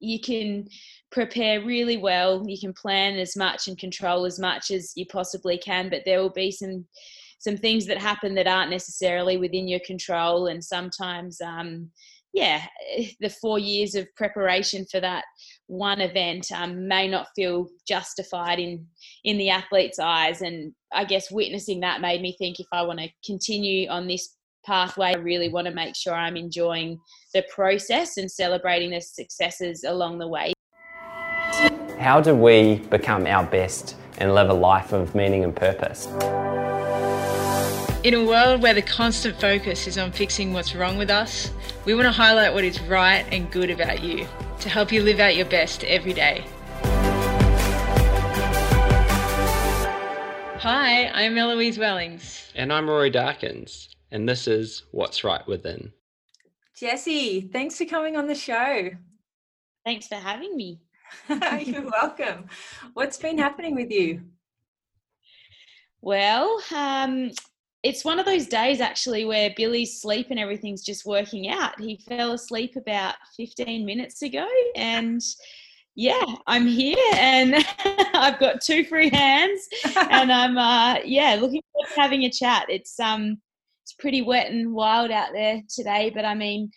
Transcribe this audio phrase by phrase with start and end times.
[0.00, 0.66] you can
[1.12, 2.42] prepare really well.
[2.46, 6.20] You can plan as much and control as much as you possibly can, but there
[6.20, 6.86] will be some
[7.38, 11.90] some things that happen that aren't necessarily within your control, and sometimes, um,
[12.34, 12.66] yeah,
[13.20, 15.24] the four years of preparation for that
[15.66, 18.86] one event um, may not feel justified in
[19.24, 23.00] in the athlete's eyes, and I guess witnessing that made me think if I want
[23.00, 25.08] to continue on this pathway.
[25.08, 27.00] I really want to make sure I'm enjoying
[27.34, 30.52] the process and celebrating the successes along the way.
[31.98, 36.06] How do we become our best and live a life of meaning and purpose?
[38.02, 41.50] In a world where the constant focus is on fixing what's wrong with us,
[41.84, 44.26] we want to highlight what is right and good about you
[44.60, 46.44] to help you live out your best every day.
[50.62, 52.50] Hi, I'm Eloise Wellings.
[52.54, 55.92] And I'm Rory Darkins and this is What's Right Within.
[56.76, 58.90] Jesse, thanks for coming on the show.
[59.84, 60.80] Thanks for having me.
[61.28, 62.46] You're welcome.
[62.94, 64.22] What's been happening with you?
[66.02, 67.30] Well, um,
[67.82, 71.78] it's one of those days actually where Billy's sleep and everything's just working out.
[71.80, 75.20] He fell asleep about 15 minutes ago and
[75.94, 77.54] yeah, I'm here and
[78.14, 82.66] I've got two free hands and I'm uh, yeah, looking forward to having a chat.
[82.68, 83.38] It's um
[83.90, 86.70] it's pretty wet and wild out there today, but I mean,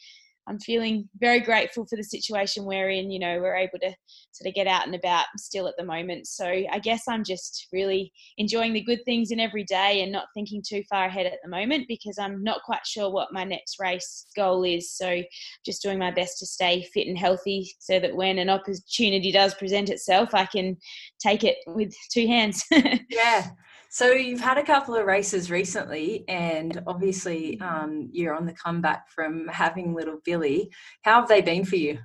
[0.45, 3.09] I'm feeling very grateful for the situation we're in.
[3.09, 3.95] You know, we're able to
[4.33, 6.27] sort of get out and about still at the moment.
[6.27, 10.25] So I guess I'm just really enjoying the good things in every day and not
[10.33, 13.79] thinking too far ahead at the moment because I'm not quite sure what my next
[13.79, 14.91] race goal is.
[14.91, 15.21] So
[15.65, 19.53] just doing my best to stay fit and healthy so that when an opportunity does
[19.53, 20.75] present itself, I can
[21.21, 22.65] take it with two hands.
[23.09, 23.47] yeah.
[23.93, 29.07] So you've had a couple of races recently, and obviously um, you're on the comeback
[29.11, 30.71] from having little Billy.
[31.03, 31.99] How have they been for you?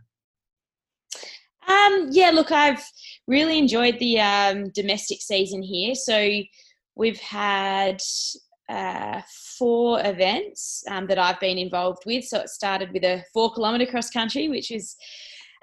[1.67, 2.85] Um, yeah, look, I've
[3.27, 5.95] really enjoyed the um, domestic season here.
[5.95, 6.43] So
[6.95, 8.03] we've had
[8.69, 9.23] uh,
[9.57, 12.27] four events um, that I've been involved with.
[12.27, 14.95] So it started with a four kilometre cross country, which was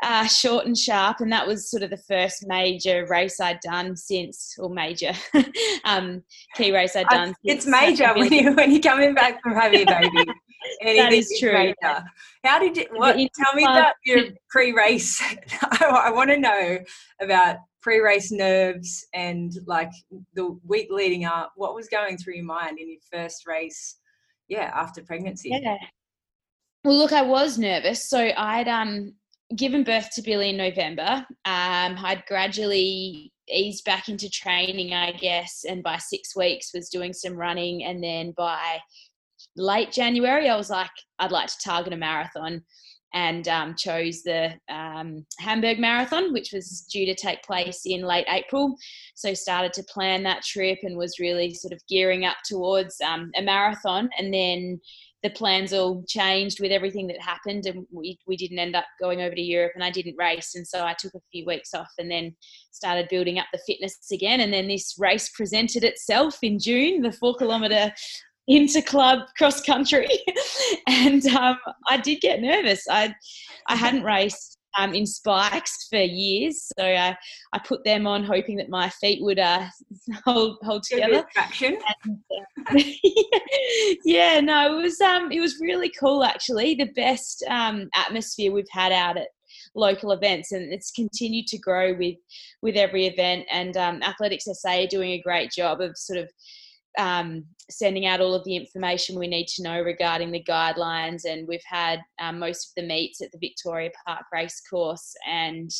[0.03, 3.95] uh, short and sharp, and that was sort of the first major race I'd done
[3.95, 5.13] since, or major
[5.85, 6.23] um,
[6.55, 7.35] key race I'd done.
[7.43, 10.31] it's major when you when you're coming back from having a baby.
[10.83, 11.53] that is true.
[11.53, 12.03] Major.
[12.43, 12.85] How did you?
[12.91, 13.15] What?
[13.15, 15.21] Tell me about your pre-race.
[15.61, 16.79] I, I want to know
[17.21, 19.91] about pre-race nerves and like
[20.33, 21.53] the week leading up.
[21.55, 23.97] What was going through your mind in your first race?
[24.47, 25.49] Yeah, after pregnancy.
[25.51, 25.77] Yeah.
[26.83, 28.09] Well, look, I was nervous.
[28.09, 29.13] So I'd um
[29.55, 35.65] given birth to Billy in November, um, I'd gradually eased back into training, I guess,
[35.67, 38.79] and by six weeks was doing some running, and then by
[39.55, 40.89] late January, I was like,
[41.19, 42.63] I'd like to target a marathon,
[43.13, 48.25] and um, chose the um, Hamburg Marathon, which was due to take place in late
[48.27, 48.75] April.
[49.13, 53.31] So started to plan that trip and was really sort of gearing up towards um,
[53.37, 54.81] a marathon, and then
[55.25, 59.21] the plans all changed with everything that happened and we, we didn't end up going
[59.21, 61.89] over to Europe and I didn't race and so I took a few weeks off
[61.97, 62.35] and then
[62.71, 67.11] started building up the fitness again and then this race presented itself in June the
[67.11, 67.91] four kilometer
[68.47, 70.07] inter club cross country.
[70.87, 71.57] And um,
[71.89, 72.83] I did get nervous.
[72.89, 73.13] I
[73.67, 76.71] I hadn't raced um, in spikes for years.
[76.77, 77.15] So I,
[77.53, 79.65] I put them on, hoping that my feet would uh,
[80.25, 81.25] hold hold together.
[81.33, 81.77] Traction.
[82.05, 82.73] And, uh,
[84.05, 86.75] yeah, no, it was um, it was really cool actually.
[86.75, 89.27] The best um, atmosphere we've had out at
[89.73, 92.15] local events and it's continued to grow with
[92.61, 96.29] with every event and um, athletics sa are doing a great job of sort of
[96.97, 101.25] um, sending out all of the information we need to know regarding the guidelines.
[101.25, 105.15] And we've had um, most of the meets at the Victoria Park race course.
[105.27, 105.71] And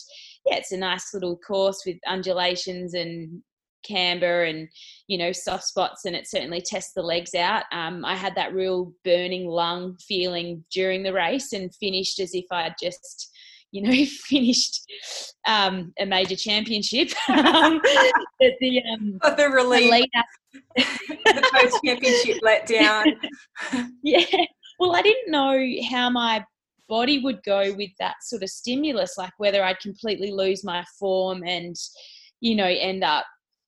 [0.46, 3.42] yeah, it's a nice little course with undulations and
[3.86, 4.68] camber and
[5.08, 8.52] you know soft spots and it certainly tests the legs out um, i had that
[8.52, 13.32] real burning lung feeling during the race and finished as if i'd just
[13.72, 14.86] you know, finished
[15.48, 17.10] um, a major championship.
[17.30, 17.82] um,
[18.40, 19.92] the, um, oh, the relief,
[20.76, 23.14] the post championship letdown.
[24.04, 24.46] yeah.
[24.80, 25.58] Well, I didn't know
[25.90, 26.44] how my
[26.88, 31.44] body would go with that sort of stimulus, like whether I'd completely lose my form
[31.46, 31.76] and,
[32.42, 33.26] you know, end up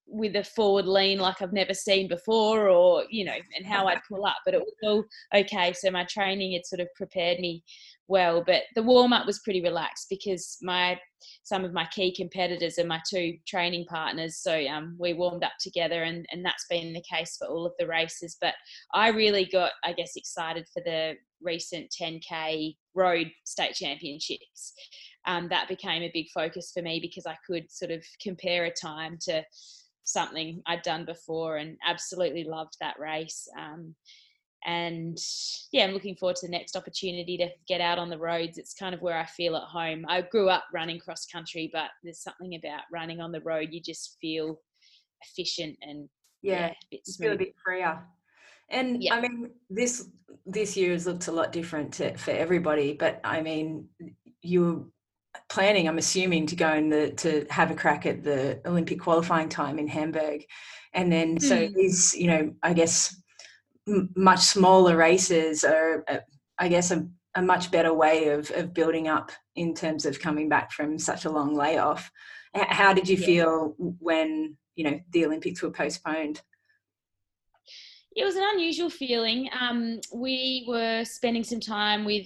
[0.07, 4.01] with a forward lean like I've never seen before, or you know, and how I'd
[4.09, 4.37] pull up.
[4.45, 5.03] But it was all
[5.35, 5.73] okay.
[5.73, 7.63] So my training had sort of prepared me
[8.07, 8.43] well.
[8.45, 10.99] But the warm up was pretty relaxed because my
[11.43, 14.37] some of my key competitors are my two training partners.
[14.37, 17.73] So um, we warmed up together, and and that's been the case for all of
[17.79, 18.37] the races.
[18.39, 18.53] But
[18.93, 24.73] I really got, I guess, excited for the recent 10k road state championships
[25.27, 28.71] um, that became a big focus for me because I could sort of compare a
[28.71, 29.43] time to
[30.05, 33.47] something I'd done before and absolutely loved that race.
[33.59, 33.93] Um,
[34.65, 35.17] and
[35.71, 38.57] yeah, I'm looking forward to the next opportunity to get out on the roads.
[38.57, 40.05] It's kind of where I feel at home.
[40.07, 43.69] I grew up running cross country, but there's something about running on the road.
[43.71, 44.59] You just feel
[45.21, 46.09] efficient and
[46.41, 47.99] yeah, yeah a feel a bit freer.
[48.69, 49.15] And yeah.
[49.15, 50.09] I mean, this
[50.45, 52.93] this year has looked a lot different to, for everybody.
[52.93, 53.87] But I mean,
[54.41, 54.83] you were
[55.49, 59.49] planning, I'm assuming, to go in the to have a crack at the Olympic qualifying
[59.49, 60.41] time in Hamburg,
[60.93, 61.41] and then mm.
[61.41, 63.15] so is you know, I guess
[63.87, 66.17] m- much smaller races are, uh,
[66.57, 70.49] I guess, a, a much better way of of building up in terms of coming
[70.49, 72.11] back from such a long layoff.
[72.53, 73.25] How did you yeah.
[73.25, 76.41] feel when you know the Olympics were postponed?
[78.17, 79.47] it was an unusual feeling.
[79.57, 82.25] Um, we were spending some time with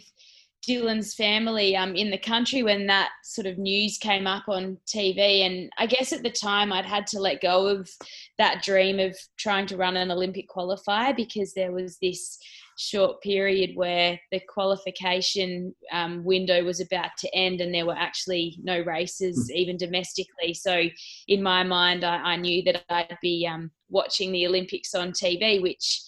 [0.67, 5.45] Dylan's family um, in the country when that sort of news came up on TV.
[5.45, 7.89] And I guess at the time I'd had to let go of
[8.37, 12.37] that dream of trying to run an Olympic qualifier because there was this
[12.77, 18.57] short period where the qualification um, window was about to end and there were actually
[18.63, 19.57] no races hmm.
[19.57, 20.83] even domestically so
[21.27, 25.61] in my mind i, I knew that i'd be um, watching the olympics on tv
[25.61, 26.01] which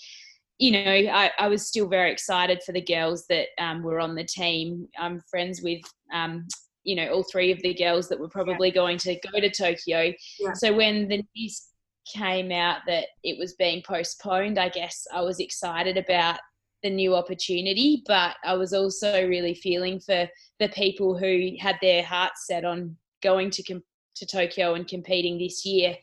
[0.60, 4.16] you know I, I, was still very excited for the girls that um, were on
[4.16, 5.82] the team i'm friends with
[6.14, 6.48] um,
[6.84, 8.76] you know all three of the girls that were probably yeah.
[8.76, 10.54] going to go to tokyo yeah.
[10.54, 11.68] so when the news
[12.14, 16.38] came out that it was being postponed i guess i was excited about
[16.84, 20.28] the new opportunity, but I was also really feeling for
[20.60, 23.84] the people who had their hearts set on going to com-
[24.16, 25.96] to Tokyo and competing this year,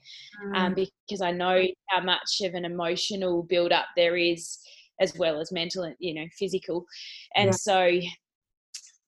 [0.43, 0.57] um, mm.
[0.57, 4.59] um, because I know how much of an emotional build up there is,
[5.01, 6.87] as well as mental and you know physical,
[7.35, 7.53] and yeah.
[7.53, 8.01] so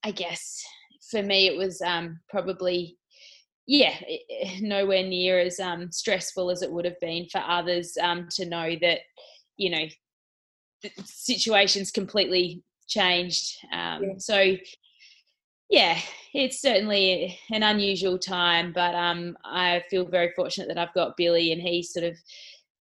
[0.03, 0.63] I guess
[1.09, 2.97] for me it was um, probably
[3.67, 3.97] yeah
[4.61, 8.75] nowhere near as um, stressful as it would have been for others um, to know
[8.81, 8.99] that
[9.57, 9.85] you know
[10.83, 13.57] the situation's completely changed.
[13.71, 14.13] Um, yeah.
[14.17, 14.55] So,
[15.69, 15.99] yeah,
[16.33, 21.51] it's certainly an unusual time, but um, I feel very fortunate that I've got Billy,
[21.51, 22.17] and he sort of,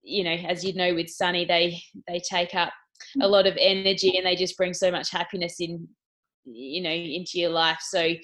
[0.02, 2.72] you know, as you know, with Sunny, they they take up
[3.20, 5.88] a lot of energy and they just bring so much happiness in,
[6.44, 7.78] you know, into your life.
[7.80, 8.14] So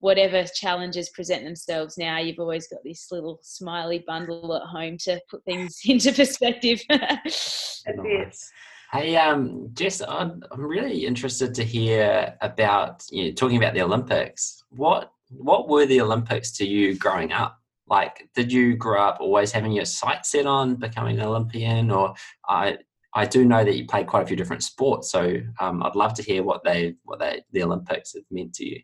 [0.00, 5.20] whatever challenges present themselves now, you've always got this little smiley bundle at home to
[5.30, 6.80] put things into perspective.
[6.88, 8.50] nice.
[8.92, 13.82] Hey, um, Jess, I'm, I'm really interested to hear about you know, talking about the
[13.82, 14.64] Olympics.
[14.70, 17.56] What what were the Olympics to you growing up?
[17.86, 22.14] Like, did you grow up always having your sights set on becoming an Olympian, or
[22.48, 22.78] I
[23.14, 26.14] I do know that you played quite a few different sports, so um, I'd love
[26.14, 28.80] to hear what they what they the Olympics have meant to you.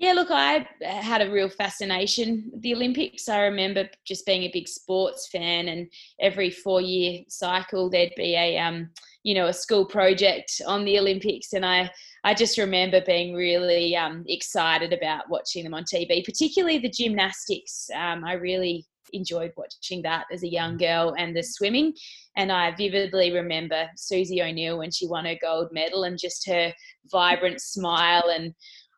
[0.00, 3.28] Yeah, look, I had a real fascination with the Olympics.
[3.28, 5.88] I remember just being a big sports fan, and
[6.18, 8.88] every four-year cycle there'd be a, um,
[9.24, 11.90] you know, a school project on the Olympics, and I,
[12.24, 17.90] I just remember being really um, excited about watching them on TV, particularly the gymnastics.
[17.94, 21.92] Um, I really enjoyed watching that as a young girl, and the swimming.
[22.36, 26.72] And I vividly remember Susie O'Neill when she won her gold medal, and just her
[27.10, 28.54] vibrant smile and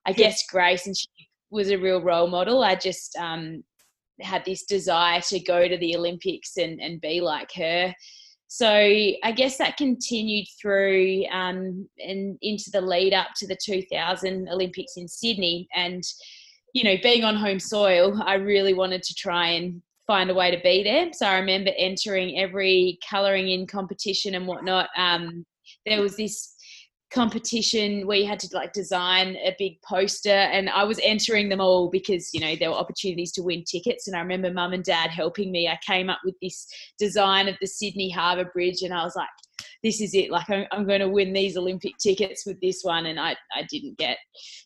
[0.07, 1.09] I guess Grace, and she
[1.51, 2.63] was a real role model.
[2.63, 3.63] I just um,
[4.21, 7.95] had this desire to go to the Olympics and, and be like her.
[8.49, 14.49] So I guess that continued through um, and into the lead up to the 2000
[14.51, 15.67] Olympics in Sydney.
[15.75, 16.03] And,
[16.75, 20.51] you know, being on home soil, I really wanted to try and find a way
[20.51, 21.11] to be there.
[21.15, 24.91] So I remember entering every colouring in competition and whatnot.
[24.99, 25.47] Um,
[25.87, 26.55] there was this
[27.13, 31.61] competition where you had to like design a big poster and I was entering them
[31.61, 34.83] all because you know there were opportunities to win tickets and I remember mum and
[34.83, 35.69] dad helping me.
[35.69, 36.67] I came up with this
[36.99, 39.29] design of the Sydney Harbour Bridge and I was like
[39.83, 40.31] this is it.
[40.31, 43.65] Like I'm, I'm going to win these Olympic tickets with this one and I, I
[43.71, 44.19] didn't get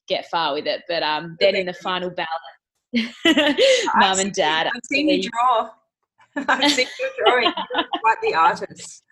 [0.09, 0.83] get far with it.
[0.89, 2.29] But um then in the final ballot
[3.97, 5.71] mum and dad I've seen you draw.
[6.49, 7.53] I've seen you drawing
[8.01, 9.03] quite the artist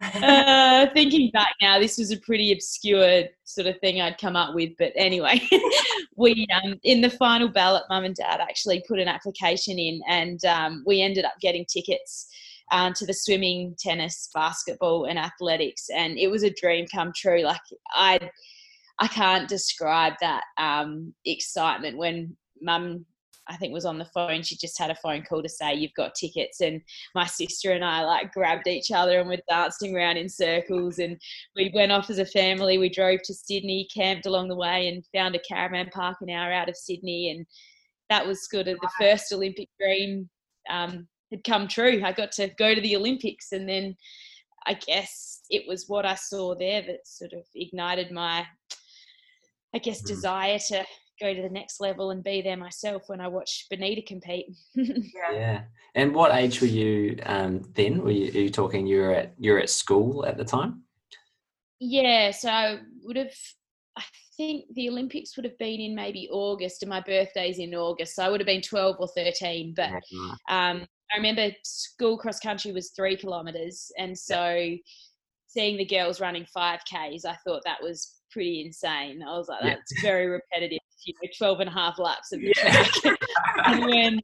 [0.00, 4.54] uh, thinking back now, this was a pretty obscure sort of thing I'd come up
[4.54, 4.72] with.
[4.78, 5.40] But anyway,
[6.16, 10.44] we um, in the final ballot, mum and dad actually put an application in, and
[10.44, 12.28] um, we ended up getting tickets.
[12.70, 17.40] Um, to the swimming, tennis, basketball, and athletics, and it was a dream come true.
[17.40, 17.62] Like
[17.94, 18.18] I,
[18.98, 23.06] I can't describe that um, excitement when mum
[23.48, 24.42] I think was on the phone.
[24.42, 26.80] She just had a phone call to say you've got tickets, and
[27.14, 30.98] my sister and I like grabbed each other and we're dancing around in circles.
[30.98, 31.18] And
[31.56, 32.78] we went off as a family.
[32.78, 36.52] We drove to Sydney, camped along the way, and found a caravan park an hour
[36.52, 37.30] out of Sydney.
[37.30, 37.46] And
[38.10, 40.28] that was sort of the first Olympic dream
[40.68, 42.02] um, had come true.
[42.04, 43.96] I got to go to the Olympics, and then
[44.66, 48.46] I guess it was what I saw there that sort of ignited my,
[49.74, 50.06] I guess, mm.
[50.06, 50.84] desire to
[51.20, 54.46] go to the next level and be there myself when I watch Benita compete.
[54.74, 55.32] yeah.
[55.32, 55.60] yeah.
[55.94, 58.02] And what age were you um, then?
[58.02, 60.82] Were you, you, talking you were at you were at school at the time?
[61.80, 63.32] Yeah, so I would have
[63.98, 64.02] I
[64.36, 68.14] think the Olympics would have been in maybe August and my birthday's in August.
[68.14, 69.74] So I would have been 12 or 13.
[69.74, 69.90] But
[70.48, 73.90] um, I remember school cross country was three kilometres.
[73.98, 74.76] And so
[75.48, 79.22] seeing the girls running 5Ks, I thought that was pretty insane.
[79.22, 80.02] I was like, that's yeah.
[80.02, 82.84] very repetitive, you know, 12 and a half laps of the yeah.
[82.84, 83.18] track.
[83.66, 84.20] and when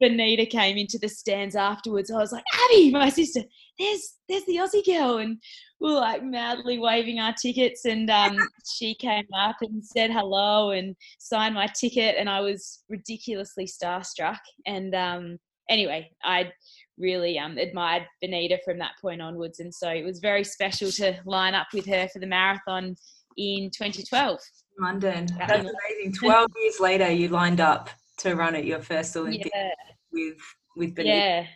[0.00, 3.42] Benita came into the stands afterwards, I was like, Abby, my sister,
[3.78, 5.18] there's there's the Aussie girl.
[5.18, 5.38] And
[5.80, 7.84] we are like madly waving our tickets.
[7.84, 8.36] And um,
[8.74, 12.16] she came up and said hello and signed my ticket.
[12.18, 14.38] And I was ridiculously starstruck.
[14.66, 16.50] And um, anyway, I
[16.98, 19.60] really um, admired Benita from that point onwards.
[19.60, 22.96] And so it was very special to line up with her for the marathon
[23.36, 24.38] in 2012.
[24.80, 25.28] London.
[25.38, 26.14] That's amazing.
[26.14, 29.70] 12 years later, you lined up to run at your first Olympics yeah.
[30.12, 30.38] with
[30.76, 31.16] with Benita.
[31.16, 31.46] Yeah.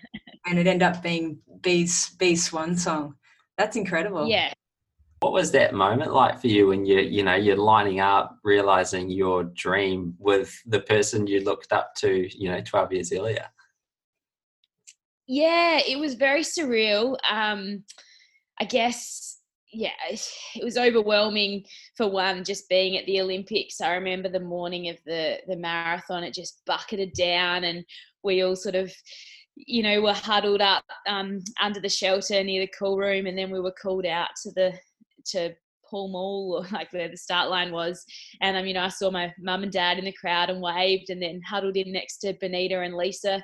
[0.46, 3.14] And it ended up being Bee's Bee's swan song.
[3.56, 4.26] That's incredible.
[4.28, 4.52] Yeah.
[5.20, 9.10] What was that moment like for you when you you know you're lining up, realizing
[9.10, 13.46] your dream with the person you looked up to, you know, 12 years earlier?
[15.26, 17.16] Yeah, it was very surreal.
[17.28, 17.84] Um,
[18.60, 19.40] I guess
[19.74, 21.64] yeah, it was overwhelming
[21.96, 23.80] for one, just being at the Olympics.
[23.80, 27.84] I remember the morning of the the marathon, it just bucketed down, and
[28.22, 28.92] we all sort of,
[29.56, 33.50] you know, were huddled up um, under the shelter near the cool room, and then
[33.50, 34.72] we were called out to the
[35.26, 35.54] to
[35.88, 38.04] Pall Mall or like where the start line was,
[38.40, 41.10] and um, you know, I saw my mum and dad in the crowd and waved,
[41.10, 43.42] and then huddled in next to Benita and Lisa,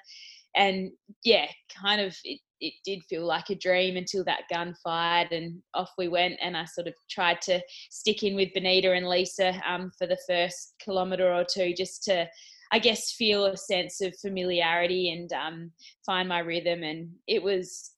[0.54, 0.90] and
[1.24, 1.46] yeah,
[1.82, 5.90] kind of it, it did feel like a dream until that gun fired and off
[5.96, 6.38] we went.
[6.42, 10.18] And I sort of tried to stick in with Benita and Lisa um, for the
[10.28, 12.28] first kilometre or two just to,
[12.70, 15.72] I guess, feel a sense of familiarity and um,
[16.04, 16.82] find my rhythm.
[16.82, 17.92] And it was,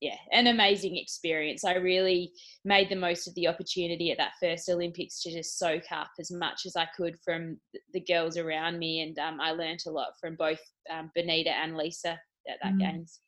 [0.00, 1.64] yeah, an amazing experience.
[1.64, 2.32] I really
[2.64, 6.32] made the most of the opportunity at that first Olympics to just soak up as
[6.32, 7.58] much as I could from
[7.92, 9.02] the girls around me.
[9.02, 12.18] And um, I learnt a lot from both um, Benita and Lisa
[12.48, 12.80] at that mm.
[12.80, 13.20] games.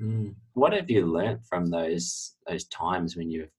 [0.00, 0.34] Mm.
[0.54, 3.50] What have you learnt from those those times when you've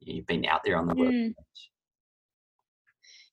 [0.00, 1.14] you've been out there on the world?
[1.14, 1.34] Mm.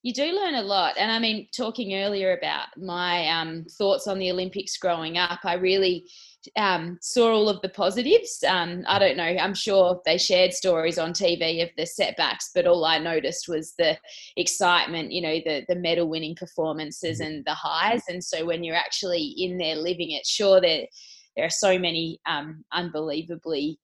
[0.03, 4.17] You do learn a lot, and I mean, talking earlier about my um, thoughts on
[4.17, 6.09] the Olympics growing up, I really
[6.55, 8.43] um, saw all of the positives.
[8.47, 9.23] Um, I don't know.
[9.23, 13.75] I'm sure they shared stories on TV of the setbacks, but all I noticed was
[13.77, 13.95] the
[14.37, 15.11] excitement.
[15.11, 17.31] You know, the the medal winning performances mm-hmm.
[17.31, 18.01] and the highs.
[18.09, 20.87] And so when you're actually in there living it, sure, there
[21.35, 23.79] there are so many um, unbelievably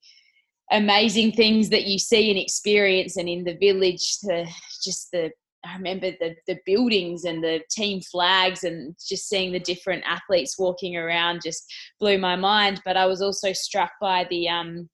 [0.71, 4.45] amazing things that you see and experience and in the village the
[4.83, 5.31] just the
[5.65, 10.57] I remember the the buildings and the team flags and just seeing the different athletes
[10.57, 11.65] walking around just
[11.99, 12.81] blew my mind.
[12.85, 14.89] But I was also struck by the um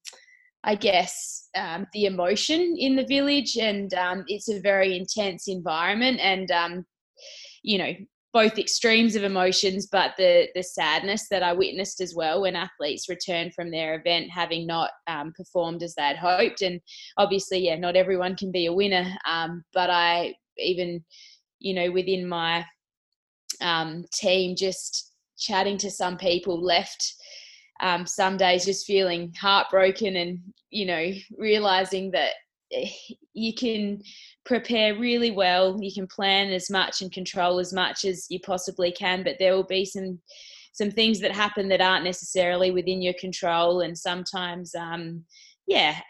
[0.66, 6.18] I guess um, the emotion in the village and um, it's a very intense environment
[6.20, 6.86] and um,
[7.62, 7.92] you know
[8.34, 13.08] both extremes of emotions, but the the sadness that I witnessed as well when athletes
[13.08, 16.60] returned from their event having not um, performed as they had hoped.
[16.60, 16.80] And
[17.16, 21.04] obviously, yeah, not everyone can be a winner, um, but I even,
[21.60, 22.66] you know, within my
[23.60, 27.14] um, team, just chatting to some people left.
[27.80, 30.38] Um, some days just feeling heartbroken and
[30.70, 32.30] you know realizing that
[33.32, 34.02] you can
[34.44, 35.76] prepare really well.
[35.80, 39.54] You can plan as much and control as much as you possibly can, but there
[39.54, 40.20] will be some
[40.72, 45.24] some things that happen that aren't necessarily within your control, and sometimes, um,
[45.68, 46.00] yeah,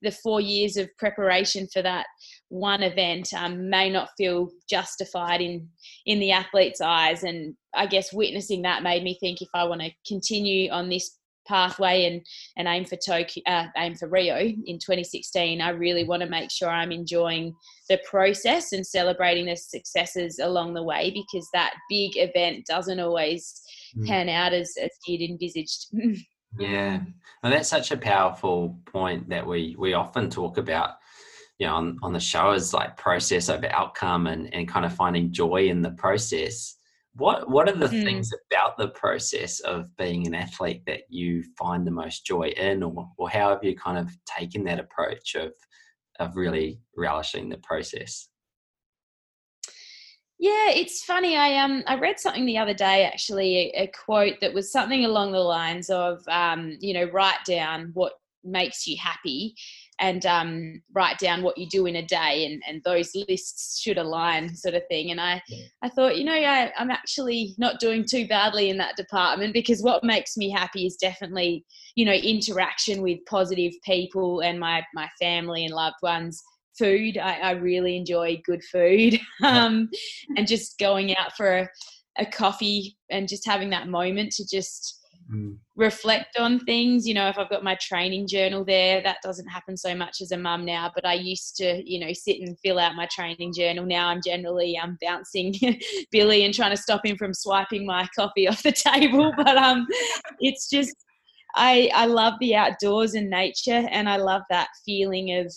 [0.00, 2.06] the four years of preparation for that
[2.48, 5.68] one event um, may not feel justified in
[6.06, 9.82] in the athlete's eyes, and I guess witnessing that made me think if I want
[9.82, 12.24] to continue on this pathway and
[12.56, 15.60] and aim for Tokyo, uh, aim for Rio in 2016.
[15.60, 17.54] I really want to make sure I'm enjoying
[17.88, 23.60] the process and celebrating the successes along the way because that big event doesn't always
[23.96, 24.06] mm.
[24.06, 25.86] pan out as, as you'd envisaged.
[26.58, 27.00] yeah,
[27.42, 30.94] and that's such a powerful point that we we often talk about.
[31.58, 34.94] You know, on, on the show is like process over outcome and, and kind of
[34.94, 36.76] finding joy in the process
[37.14, 38.04] What What are the mm.
[38.04, 42.82] things about the process of being an athlete that you find the most joy in,
[42.82, 45.52] or or how have you kind of taken that approach of
[46.18, 48.28] of really relishing the process?
[50.38, 51.36] Yeah, it's funny.
[51.36, 55.04] I um I read something the other day actually, a, a quote that was something
[55.04, 59.54] along the lines of um you know write down what makes you happy
[60.00, 63.98] and um, write down what you do in a day and, and those lists should
[63.98, 65.10] align sort of thing.
[65.10, 65.42] And i
[65.82, 69.82] i thought you know I, i'm actually not doing too badly in that department because
[69.82, 75.08] what makes me happy is definitely you know interaction with positive people and my my
[75.20, 76.42] family and loved ones.
[76.78, 79.90] Food i, I really enjoy good food um,
[80.38, 81.68] and just going out for a,
[82.18, 85.01] a coffee and just having that moment to just
[85.32, 85.56] mm.
[85.76, 87.06] reflect on things.
[87.06, 90.32] You know, if I've got my training journal there, that doesn't happen so much as
[90.32, 93.52] a mum now, but I used to, you know, sit and fill out my training
[93.56, 93.86] journal.
[93.86, 95.54] Now I'm generally um, bouncing
[96.10, 99.32] Billy and trying to stop him from swiping my coffee off the table.
[99.42, 99.86] But um,
[100.40, 100.94] it's just,
[101.56, 105.52] I, I love the outdoors and nature, and I love that feeling of,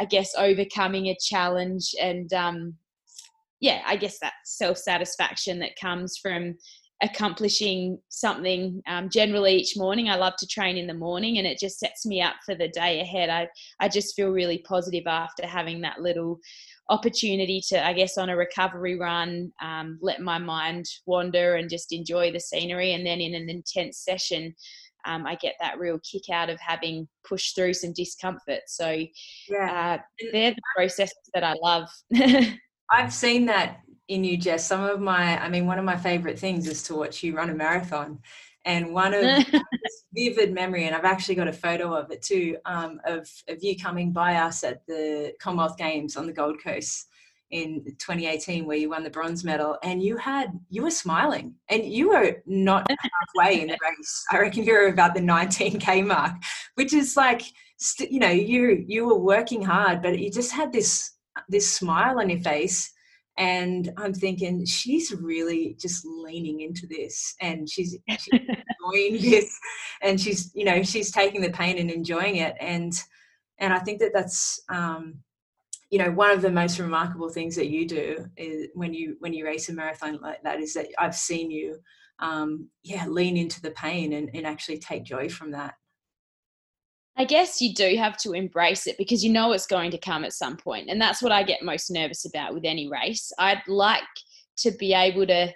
[0.00, 2.74] I guess, overcoming a challenge and, um,
[3.60, 6.54] yeah, I guess that self satisfaction that comes from
[7.02, 10.08] accomplishing something um, generally each morning.
[10.08, 12.68] I love to train in the morning and it just sets me up for the
[12.68, 13.30] day ahead.
[13.30, 13.48] I,
[13.80, 16.40] I just feel really positive after having that little
[16.90, 21.92] opportunity to, I guess, on a recovery run, um, let my mind wander and just
[21.92, 22.94] enjoy the scenery.
[22.94, 24.54] And then in an intense session,
[25.04, 28.62] um, I get that real kick out of having pushed through some discomfort.
[28.66, 29.04] So
[29.48, 29.98] yeah.
[29.98, 30.02] uh,
[30.32, 31.88] they're the processes that I love.
[32.90, 33.78] I've seen that
[34.08, 34.66] in you, Jess.
[34.66, 37.50] Some of my, I mean, one of my favorite things is to watch you run
[37.50, 38.18] a marathon.
[38.64, 39.24] And one of
[40.14, 43.76] vivid memory, and I've actually got a photo of it too, um, of, of you
[43.78, 47.06] coming by us at the Commonwealth Games on the Gold Coast
[47.50, 51.82] in 2018 where you won the bronze medal and you had you were smiling and
[51.86, 52.86] you were not
[53.36, 56.34] halfway in the race i reckon you were about the 19k mark
[56.74, 57.40] which is like
[58.00, 61.12] you know you you were working hard but you just had this
[61.48, 62.92] this smile on your face
[63.38, 69.58] and i'm thinking she's really just leaning into this and she's, she's enjoying this
[70.02, 72.54] and she's you know she's taking the pain and enjoying it.
[72.60, 72.92] And
[73.58, 75.14] and i think that that's um
[75.90, 79.32] you know one of the most remarkable things that you do is when you when
[79.32, 81.78] you race a marathon like that is that i've seen you
[82.18, 85.74] um yeah lean into the pain and, and actually take joy from that
[87.18, 90.24] I guess you do have to embrace it because you know it's going to come
[90.24, 90.88] at some point.
[90.88, 93.32] And that's what I get most nervous about with any race.
[93.40, 94.04] I'd like
[94.58, 95.52] to be able to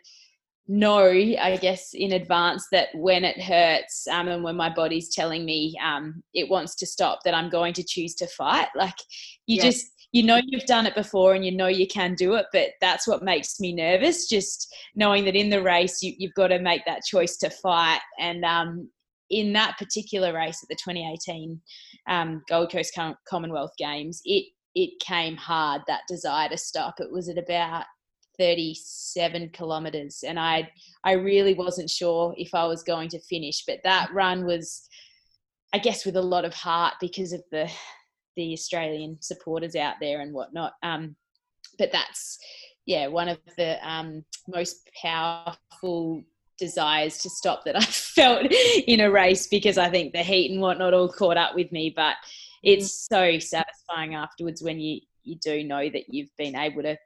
[0.67, 5.45] know, I guess, in advance that when it hurts um, and when my body's telling
[5.45, 8.69] me um, it wants to stop, that I'm going to choose to fight.
[8.75, 8.99] Like
[9.47, 9.65] you yes.
[9.65, 12.71] just, you know, you've done it before and you know you can do it, but
[12.81, 14.29] that's what makes me nervous.
[14.29, 18.01] Just knowing that in the race, you, have got to make that choice to fight.
[18.19, 18.89] And um,
[19.33, 21.61] in that particular race at the 2018
[22.09, 26.95] um, Gold Coast Com- Commonwealth Games, it it came hard that desire to stop.
[26.99, 27.85] It was at about
[28.39, 30.71] 37 kilometers, and I
[31.05, 33.65] I really wasn't sure if I was going to finish.
[33.67, 34.89] But that run was,
[35.73, 37.71] I guess, with a lot of heart because of the
[38.37, 40.75] the Australian supporters out there and whatnot.
[40.83, 41.17] Um,
[41.79, 42.39] but that's
[42.87, 46.23] yeah one of the um, most powerful
[46.63, 48.47] desires to stop that I felt
[48.87, 51.93] in a race because I think the heat and whatnot all caught up with me.
[51.95, 52.15] But
[52.63, 53.09] it's mm.
[53.13, 56.97] so satisfying afterwards when you you do know that you've been able to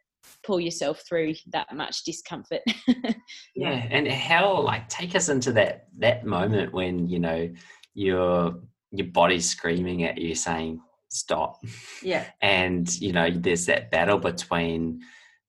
[0.44, 2.62] pull yourself through that much discomfort.
[3.54, 7.50] yeah, and how like take us into that that moment when you know
[7.94, 11.58] your your body's screaming at you saying stop.
[12.02, 15.00] Yeah, and you know there's that battle between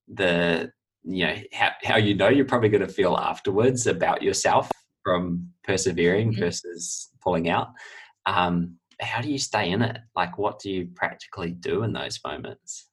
[0.07, 0.71] the
[1.03, 4.71] you know how, how you know you're probably going to feel afterwards about yourself
[5.03, 6.41] from persevering mm-hmm.
[6.41, 7.69] versus pulling out.
[8.25, 9.97] Um, how do you stay in it?
[10.15, 12.87] Like what do you practically do in those moments?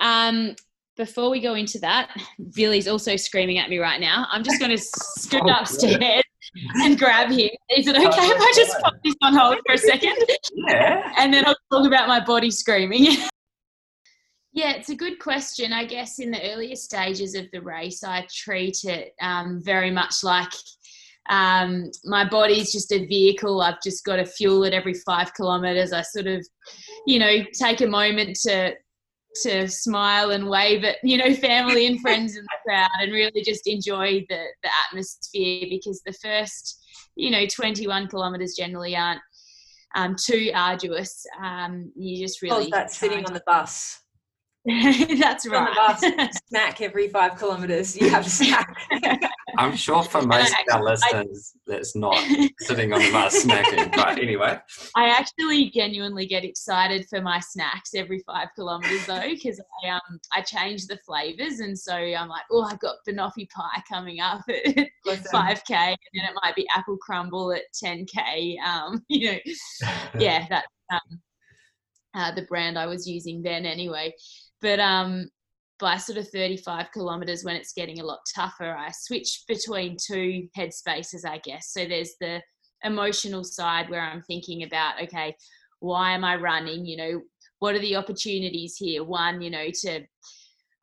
[0.00, 0.56] Um,
[0.96, 2.10] before we go into that
[2.54, 4.26] billy's also screaming at me right now.
[4.30, 6.22] I'm just going to scoot oh, upstairs
[6.82, 7.50] and grab him.
[7.70, 10.16] Is it okay if i just put this on hold for a second?
[10.68, 11.12] Yeah.
[11.18, 13.16] And then i'll talk about my body screaming
[14.52, 15.72] Yeah, it's a good question.
[15.72, 20.22] I guess in the earlier stages of the race, I treat it um, very much
[20.22, 20.52] like
[21.30, 23.62] um, my body's just a vehicle.
[23.62, 25.92] I've just got to fuel it every five kilometers.
[25.92, 26.46] I sort of,
[27.06, 28.74] you know, take a moment to
[29.44, 33.42] to smile and wave at you know family and friends in the crowd and really
[33.42, 36.84] just enjoy the the atmosphere because the first
[37.16, 39.22] you know 21 kilometers generally aren't
[39.94, 41.24] um, too arduous.
[41.42, 44.01] Um, you just really oh, that sitting on the bus
[45.18, 45.76] That's right.
[45.76, 47.96] On the bus, snack every five kilometers.
[47.96, 48.72] You have a snack.
[49.58, 52.16] I'm sure for most of our listeners, I, that's not
[52.60, 53.92] sitting on the bus snacking.
[53.94, 54.58] But anyway,
[54.94, 60.20] I actually genuinely get excited for my snacks every five kilometers though, because I um
[60.32, 64.42] I change the flavors, and so I'm like, oh, I've got banoffee pie coming up
[64.48, 68.56] at five k, and then it might be apple crumble at ten k.
[68.64, 69.38] Um, you know,
[70.18, 71.20] yeah, that um,
[72.14, 74.14] uh, the brand I was using then anyway.
[74.62, 75.28] But um,
[75.78, 80.48] by sort of 35 kilometers, when it's getting a lot tougher, I switch between two
[80.56, 81.72] headspaces, I guess.
[81.72, 82.40] So there's the
[82.84, 85.36] emotional side where I'm thinking about, okay,
[85.80, 86.86] why am I running?
[86.86, 87.22] You know,
[87.58, 89.04] what are the opportunities here?
[89.04, 90.06] One, you know, to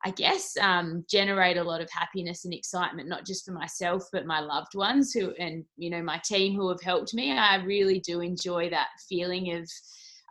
[0.02, 4.24] I guess um, generate a lot of happiness and excitement, not just for myself, but
[4.24, 7.32] my loved ones who and you know my team who have helped me.
[7.32, 9.68] I really do enjoy that feeling of,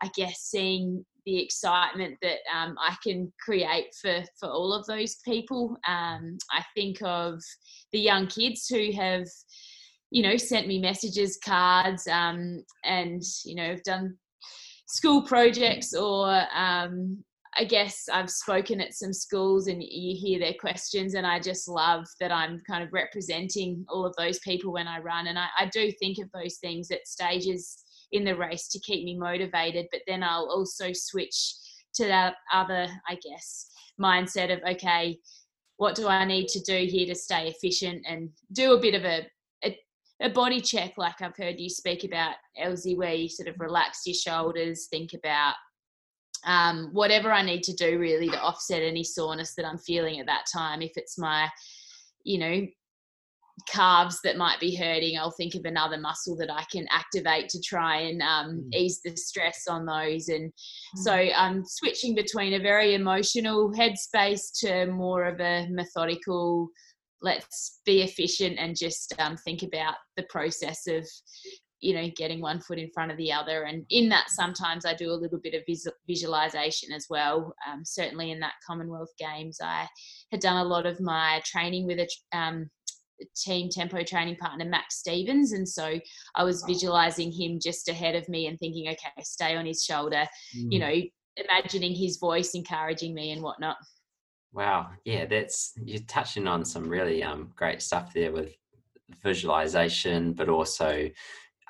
[0.01, 5.17] I guess, seeing the excitement that um, I can create for for all of those
[5.25, 5.77] people.
[5.87, 7.39] Um, I think of
[7.91, 9.27] the young kids who have,
[10.09, 14.17] you know, sent me messages, cards, um, and you know, have done
[14.87, 17.23] school projects or um,
[17.59, 21.67] I guess I've spoken at some schools and you hear their questions, and I just
[21.67, 25.27] love that I'm kind of representing all of those people when I run.
[25.27, 29.03] And I, I do think of those things at stages in the race to keep
[29.03, 29.87] me motivated.
[29.91, 31.53] But then I'll also switch
[31.95, 35.19] to that other, I guess, mindset of okay,
[35.77, 39.05] what do I need to do here to stay efficient and do a bit of
[39.05, 39.27] a,
[40.21, 44.01] a, body check, like I've heard you speak about, Elsie, where you sort of relax
[44.05, 45.53] your shoulders, think about
[46.45, 50.25] um, whatever I need to do really to offset any soreness that I'm feeling at
[50.25, 50.81] that time.
[50.81, 51.49] If it's my,
[52.23, 52.67] you know,
[53.67, 57.61] calves that might be hurting, I'll think of another muscle that I can activate to
[57.61, 58.75] try and um, mm.
[58.75, 60.29] ease the stress on those.
[60.29, 60.97] And mm.
[60.97, 66.69] so I'm switching between a very emotional headspace to more of a methodical,
[67.21, 71.05] let's be efficient and just um, think about the process of
[71.81, 74.93] you know getting one foot in front of the other and in that sometimes i
[74.93, 75.63] do a little bit of
[76.07, 79.87] visualization as well um, certainly in that commonwealth games i
[80.31, 82.69] had done a lot of my training with a um,
[83.35, 85.99] team tempo training partner max stevens and so
[86.35, 90.25] i was visualizing him just ahead of me and thinking okay stay on his shoulder
[90.55, 90.71] mm.
[90.71, 91.01] you know
[91.39, 93.77] imagining his voice encouraging me and whatnot.
[94.51, 94.89] Wow.
[95.05, 98.55] Yeah that's you're touching on some really um, great stuff there with
[99.23, 101.09] visualization but also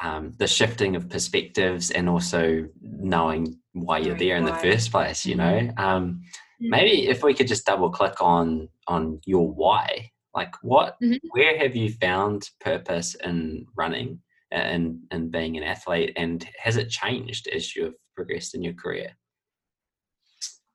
[0.02, 5.26] um, the shifting of perspectives and also knowing why you're there in the first place
[5.26, 5.60] you know?
[5.60, 5.80] Mm-hmm.
[5.80, 6.22] um,
[6.60, 11.16] maybe if we could just double click on on your why like what mm-hmm.
[11.32, 14.20] where have you found purpose in running
[14.52, 19.12] and and being an athlete and has it changed as you've progressed in your career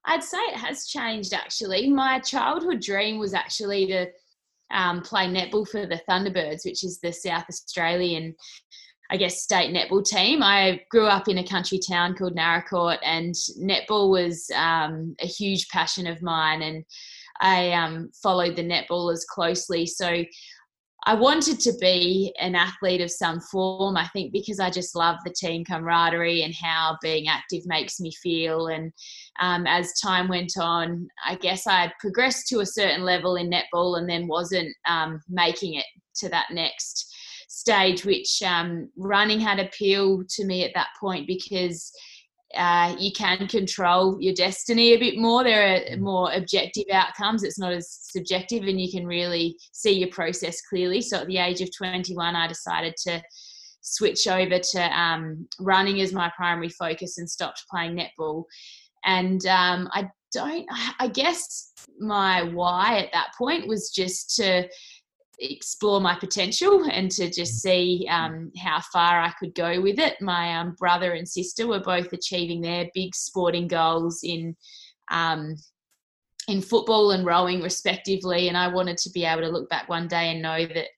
[0.07, 4.07] i'd say it has changed actually my childhood dream was actually to
[4.71, 8.35] um, play netball for the thunderbirds which is the south australian
[9.11, 10.43] I guess, state netball team.
[10.43, 15.69] I grew up in a country town called Naracoorte, and netball was um, a huge
[15.69, 16.63] passion of mine.
[16.63, 16.85] And
[17.45, 19.85] I um, followed the netballers closely.
[19.85, 20.25] So
[21.07, 25.19] I wanted to be an athlete of some form, I think, because I just love
[25.23, 28.69] the team camaraderie and how being active makes me feel.
[28.69, 28.91] And
[29.39, 33.99] um, as time went on, I guess I progressed to a certain level in netball
[33.99, 35.85] and then wasn't um, making it
[36.21, 37.15] to that next
[37.49, 41.93] stage, which um, running had appealed to me at that point because
[42.57, 45.45] uh, you can control your destiny a bit more.
[45.45, 47.43] There are more objective outcomes.
[47.43, 51.01] It's not as subjective, and you can really see your process clearly.
[51.01, 53.23] So, at the age of 21, I decided to
[53.81, 58.45] switch over to um, running as my primary focus and stopped playing netball.
[59.05, 60.67] And um, I don't,
[60.99, 64.69] I guess my why at that point was just to
[65.39, 70.21] explore my potential and to just see um, how far I could go with it.
[70.21, 74.57] My um, brother and sister were both achieving their big sporting goals in
[75.11, 75.57] um,
[76.49, 80.09] in football and rowing, respectively, and I wanted to be able to look back one
[80.09, 80.89] day and know that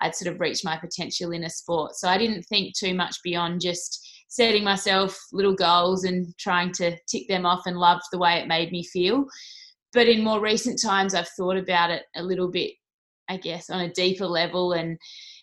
[0.00, 1.94] I'd sort of reached my potential in a sport.
[1.94, 6.96] So I didn't think too much beyond just setting myself little goals and trying to
[7.08, 9.26] tick them off and loved the way it made me feel.
[9.92, 12.72] But in more recent times, I've thought about it a little bit
[13.28, 14.72] I guess, on a deeper level.
[14.72, 14.98] And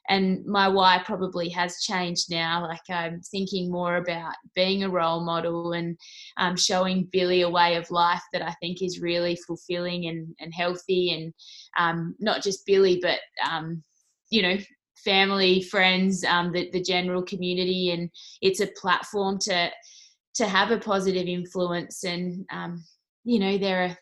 [0.10, 2.64] and my why probably has changed now.
[2.68, 5.98] Like I'm thinking more about being a role model and
[6.38, 10.54] um, showing Billy a way of life that I think is really fulfilling and, and
[10.54, 11.34] healthy, and
[11.78, 13.20] um, not just Billy, but
[13.50, 13.82] um,
[14.30, 14.58] you know,
[15.04, 18.10] family, friends, um, the the general community, and
[18.42, 19.70] it's a platform to
[20.36, 22.04] to have a positive influence.
[22.04, 22.84] And um,
[23.24, 23.98] you know, there are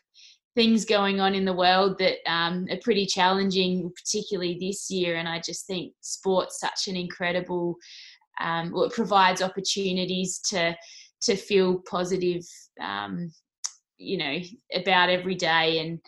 [0.54, 5.16] things going on in the world that um, are pretty challenging, particularly this year.
[5.16, 7.76] And I just think sport's such an incredible,
[8.40, 10.76] um, well, it provides opportunities to
[11.22, 12.44] to feel positive,
[12.80, 13.32] um,
[13.96, 14.38] you know,
[14.74, 16.00] about every day, and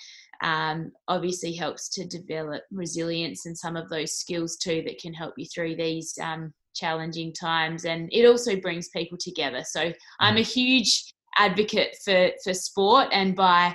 [0.42, 5.34] um, obviously helps to develop resilience and some of those skills too that can help
[5.36, 7.84] you through these um, challenging times.
[7.84, 9.62] And it also brings people together.
[9.64, 10.52] So I'm a mm.
[10.52, 11.04] huge
[11.38, 13.74] advocate for for sport, and by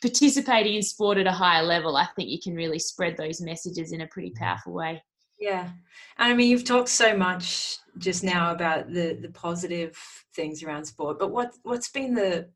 [0.00, 3.92] participating in sport at a higher level, I think you can really spread those messages
[3.92, 5.02] in a pretty powerful way.
[5.38, 5.70] Yeah.
[6.18, 9.96] And I mean, you've talked so much just now about the, the positive
[10.34, 12.48] things around sport, but what, what's been the,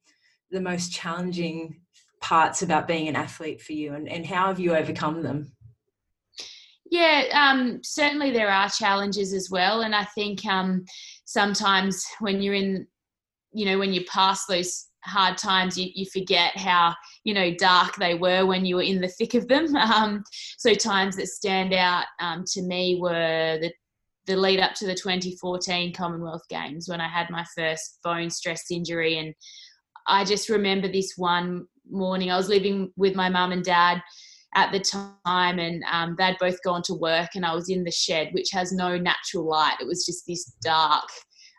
[0.50, 1.80] the most challenging
[2.20, 5.52] parts about being an athlete for you and, and how have you overcome them?
[6.90, 9.82] Yeah, um, certainly there are challenges as well.
[9.82, 10.84] And I think um,
[11.24, 12.86] sometimes when you're in,
[13.52, 17.96] you know, when you pass those hard times you, you forget how you know dark
[17.96, 19.66] they were when you were in the thick of them.
[19.94, 20.24] Um,
[20.56, 23.70] so times that stand out um, to me were the
[24.26, 28.70] the lead up to the 2014 Commonwealth Games when I had my first bone stress
[28.70, 29.18] injury.
[29.18, 29.34] And
[30.06, 34.02] I just remember this one morning I was living with my mum and dad
[34.54, 37.90] at the time and um, they'd both gone to work and I was in the
[37.90, 39.76] shed which has no natural light.
[39.80, 41.08] It was just this dark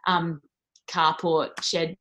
[0.08, 0.42] um,
[0.90, 1.98] carport shed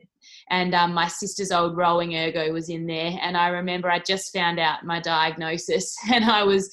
[0.50, 3.18] and um, my sister's old rowing ergo was in there.
[3.20, 6.70] And i remember i just found out my diagnosis and i was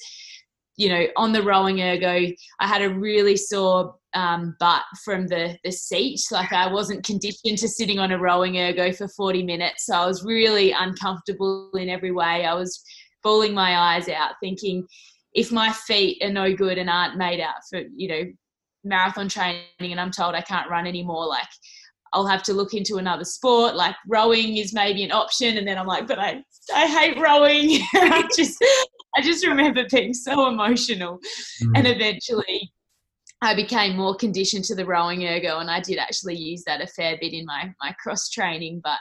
[0.76, 2.32] you know on the rowing ergo.
[2.60, 6.20] I had a really sore um, butt from the the seat.
[6.30, 9.86] Like i wasn't conditioned to sitting on a rowing ergo for 40 minutes.
[9.86, 12.44] So i was really uncomfortable in every way.
[12.44, 12.82] I was
[13.22, 14.86] bawling my eyes out thinking
[15.34, 18.22] if my feet are no good and aren't made out for you know
[18.84, 21.48] marathon training and i'm told i can't run anymore like
[22.12, 23.74] I'll have to look into another sport.
[23.74, 26.42] Like rowing is maybe an option, and then I'm like, but I
[26.74, 27.80] I hate rowing.
[27.94, 28.62] I just
[29.16, 31.18] I just remember being so emotional,
[31.62, 31.72] mm.
[31.74, 32.72] and eventually
[33.40, 36.86] I became more conditioned to the rowing ergo, and I did actually use that a
[36.86, 38.80] fair bit in my my cross training.
[38.84, 38.98] But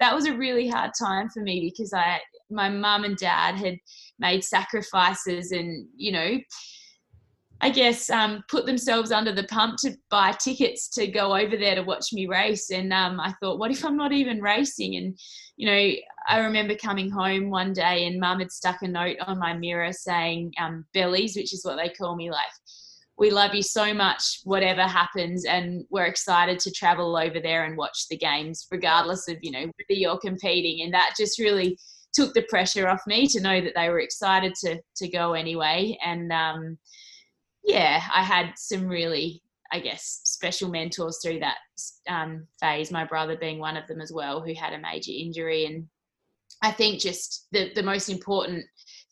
[0.00, 2.20] that was a really hard time for me because I
[2.50, 3.76] my mum and dad had
[4.18, 6.38] made sacrifices, and you know
[7.64, 11.76] I guess, um, put themselves under the pump to buy tickets to go over there
[11.76, 12.70] to watch me race.
[12.70, 14.96] And um, I thought, what if I'm not even racing?
[14.96, 15.16] And,
[15.56, 15.92] you know,
[16.28, 19.92] I remember coming home one day and mum had stuck a note on my mirror
[19.92, 22.42] saying, um, Bellies, which is what they call me, like,
[23.16, 27.76] we love you so much, whatever happens, and we're excited to travel over there and
[27.76, 30.82] watch the games, regardless of, you know, whether you're competing.
[30.82, 31.78] And that just really
[32.12, 35.96] took the pressure off me to know that they were excited to to go anyway.
[36.04, 36.78] And um,
[37.64, 41.58] yeah, I had some really, I guess, special mentors through that
[42.08, 42.90] um, phase.
[42.90, 45.86] My brother being one of them as well, who had a major injury, and
[46.62, 48.64] I think just the the most important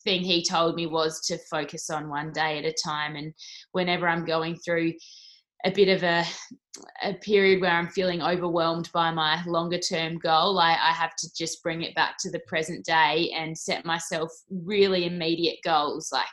[0.05, 3.17] thing he told me was to focus on one day at a time.
[3.17, 3.33] And
[3.73, 4.95] whenever I'm going through
[5.65, 6.25] a bit of a
[7.03, 11.29] a period where I'm feeling overwhelmed by my longer term goal, I, I, have to
[11.37, 16.11] just bring it back to the present day and set myself really immediate goals.
[16.13, 16.27] Like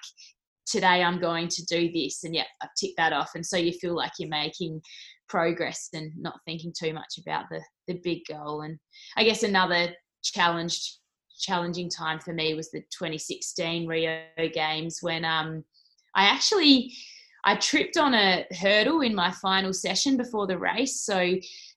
[0.68, 3.32] today I'm going to do this and yeah, I've ticked that off.
[3.36, 4.82] And so you feel like you're making
[5.30, 8.62] progress and not thinking too much about the the big goal.
[8.62, 8.78] And
[9.16, 9.90] I guess another
[10.24, 10.98] challenge
[11.40, 14.22] challenging time for me was the 2016 Rio
[14.54, 15.64] Games when um
[16.16, 16.94] I actually
[17.44, 21.02] I tripped on a hurdle in my final session before the race.
[21.02, 21.36] So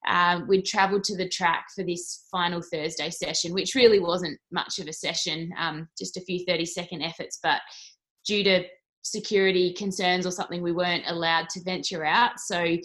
[0.09, 4.81] uh, we'd travelled to the track for this final Thursday session, which really wasn't much
[4.81, 7.39] of a session, um, just a few 30 second efforts.
[7.41, 7.61] But
[8.27, 8.65] due to
[9.03, 12.39] security concerns or something, we weren't allowed to venture out.
[12.39, 12.77] So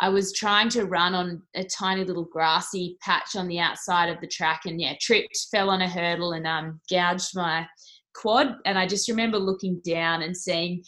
[0.00, 4.20] I was trying to run on a tiny little grassy patch on the outside of
[4.20, 7.66] the track and yeah, tripped, fell on a hurdle and um, gouged my
[8.14, 8.56] quad.
[8.64, 10.84] And I just remember looking down and seeing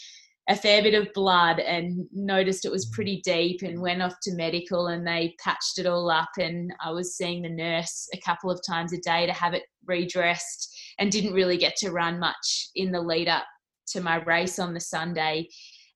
[0.49, 4.35] a fair bit of blood and noticed it was pretty deep and went off to
[4.35, 8.51] medical and they patched it all up and I was seeing the nurse a couple
[8.51, 12.71] of times a day to have it redressed and didn't really get to run much
[12.75, 13.45] in the lead up
[13.90, 15.48] to my race on the Sunday.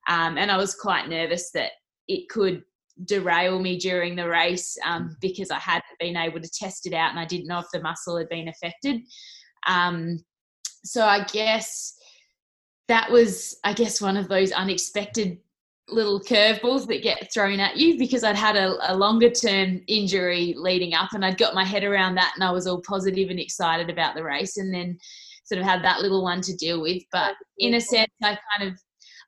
[0.09, 1.72] Um, and I was quite nervous that
[2.09, 2.62] it could
[3.07, 5.14] derail me during the race um, mm.
[5.20, 7.83] because I hadn't been able to test it out and I didn't know if the
[7.83, 9.00] muscle had been affected.
[9.66, 10.18] Um,
[10.85, 11.94] so I guess
[12.88, 15.38] that was, I guess, one of those unexpected
[15.88, 20.54] little curveballs that get thrown at you because I'd had a, a, longer term injury
[20.57, 23.38] leading up and I'd got my head around that and I was all positive and
[23.38, 24.57] excited about the race.
[24.57, 24.98] And then
[25.44, 27.02] sort of had that little one to deal with.
[27.12, 28.78] But in a sense, I kind of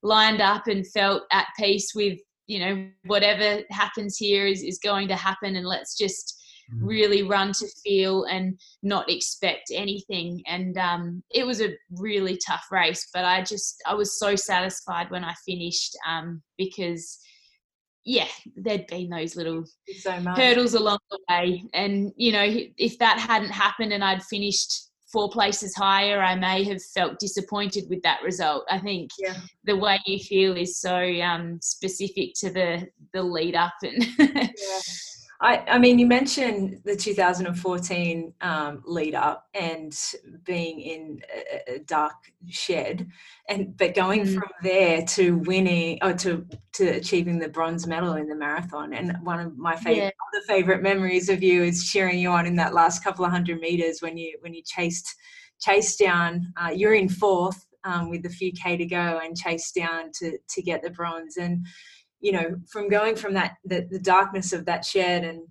[0.02, 5.08] lined up and felt at peace with, you know, whatever happens here is, is going
[5.08, 6.40] to happen and let's just
[6.72, 6.78] mm.
[6.80, 10.42] really run to feel and not expect anything.
[10.46, 15.10] And um, it was a really tough race, but I just I was so satisfied
[15.10, 17.18] when I finished um, because
[18.06, 19.64] yeah, there'd been those little
[19.98, 21.64] so hurdles along the way.
[21.74, 22.46] And, you know,
[22.78, 24.85] if that hadn't happened and I'd finished
[25.16, 28.66] four places higher, I may have felt disappointed with that result.
[28.70, 29.38] I think yeah.
[29.64, 34.06] the way you feel is so um, specific to the the lead up and.
[34.18, 34.80] yeah.
[35.40, 39.94] I, I mean, you mentioned the 2014 um, lead up and
[40.44, 42.14] being in a, a, dark
[42.48, 43.06] shed,
[43.48, 44.34] and but going mm.
[44.34, 48.94] from there to winning or to to achieving the bronze medal in the marathon.
[48.94, 50.38] And one of my favorite yeah.
[50.38, 53.60] other favorite memories of you is cheering you on in that last couple of hundred
[53.60, 55.14] meters when you when you chased
[55.60, 56.52] chased down.
[56.56, 60.38] Uh, you're in fourth um, with a few k to go and chased down to
[60.48, 61.66] to get the bronze and
[62.26, 65.46] you know from going from that the, the darkness of that shed and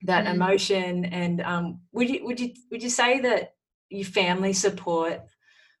[0.00, 0.34] that mm.
[0.34, 3.52] emotion and um, would you would you would you say that
[3.90, 5.20] your family support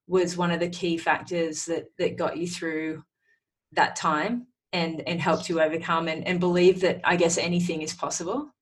[0.06, 3.02] was one of the key factors that that got you through
[3.72, 7.94] that time and and helped you overcome and, and believe that i guess anything is
[7.94, 8.54] possible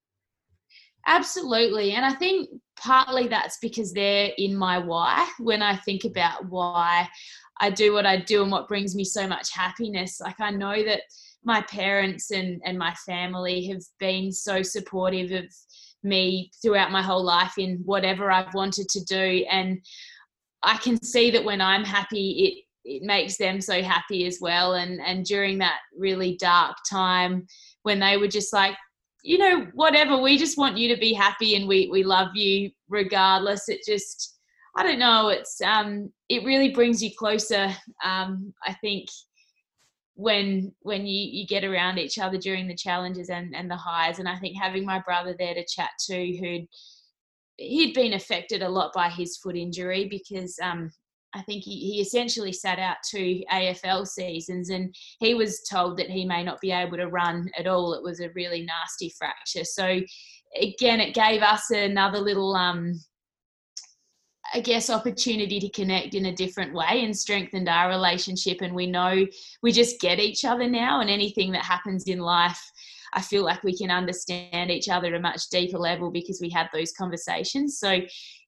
[1.08, 6.48] absolutely and i think partly that's because they're in my why when i think about
[6.48, 7.08] why
[7.60, 10.84] i do what i do and what brings me so much happiness like i know
[10.84, 11.00] that
[11.44, 15.52] my parents and, and my family have been so supportive of
[16.02, 19.46] me throughout my whole life in whatever I've wanted to do.
[19.50, 19.80] And
[20.62, 24.74] I can see that when I'm happy, it it makes them so happy as well.
[24.74, 27.46] And and during that really dark time
[27.82, 28.76] when they were just like,
[29.22, 32.70] you know, whatever, we just want you to be happy and we we love you
[32.88, 33.68] regardless.
[33.68, 34.38] It just
[34.76, 37.74] I don't know, it's um it really brings you closer.
[38.04, 39.08] Um I think
[40.14, 44.20] when when you you get around each other during the challenges and and the highs
[44.20, 46.66] and i think having my brother there to chat to who'd
[47.56, 50.90] he'd been affected a lot by his foot injury because um
[51.36, 56.08] I think he, he essentially sat out two AFL seasons and he was told that
[56.08, 57.94] he may not be able to run at all.
[57.94, 59.64] It was a really nasty fracture.
[59.64, 60.00] So
[60.60, 63.00] again, it gave us another little um,
[64.54, 68.60] I guess, opportunity to connect in a different way and strengthened our relationship.
[68.60, 69.26] And we know
[69.62, 72.60] we just get each other now, and anything that happens in life,
[73.12, 76.50] I feel like we can understand each other at a much deeper level because we
[76.50, 77.78] had those conversations.
[77.78, 78.00] So,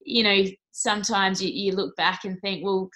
[0.04, 2.88] you know, sometimes you, you look back and think, well,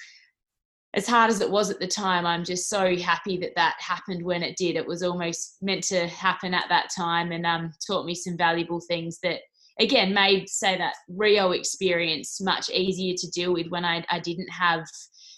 [0.94, 4.25] as hard as it was at the time, I'm just so happy that that happened
[4.25, 4.77] when it did.
[4.77, 8.81] It was almost meant to happen at that time and um, taught me some valuable
[8.81, 9.40] things that
[9.81, 14.49] again made say that Rio experience much easier to deal with when I, I didn't
[14.49, 14.85] have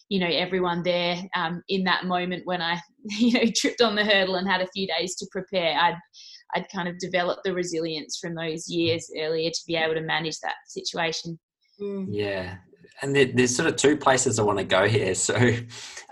[0.08, 4.04] you know everyone there um, in that moment when I you know tripped on the
[4.04, 5.76] hurdle and had a few days to prepare.
[5.78, 5.96] I'd
[6.54, 10.38] I'd kind of developed the resilience from those years earlier to be able to manage
[10.40, 11.38] that situation.
[11.80, 12.08] Mm.
[12.10, 12.56] Yeah,
[13.00, 15.14] and there, there's sort of two places I want to go here.
[15.14, 15.34] So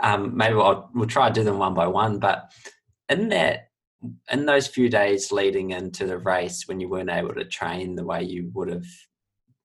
[0.03, 2.19] um, maybe I'll, we'll try to do them one by one.
[2.19, 2.53] But
[3.09, 3.70] in that
[4.31, 8.05] in those few days leading into the race when you weren't able to train the
[8.05, 8.87] way you would have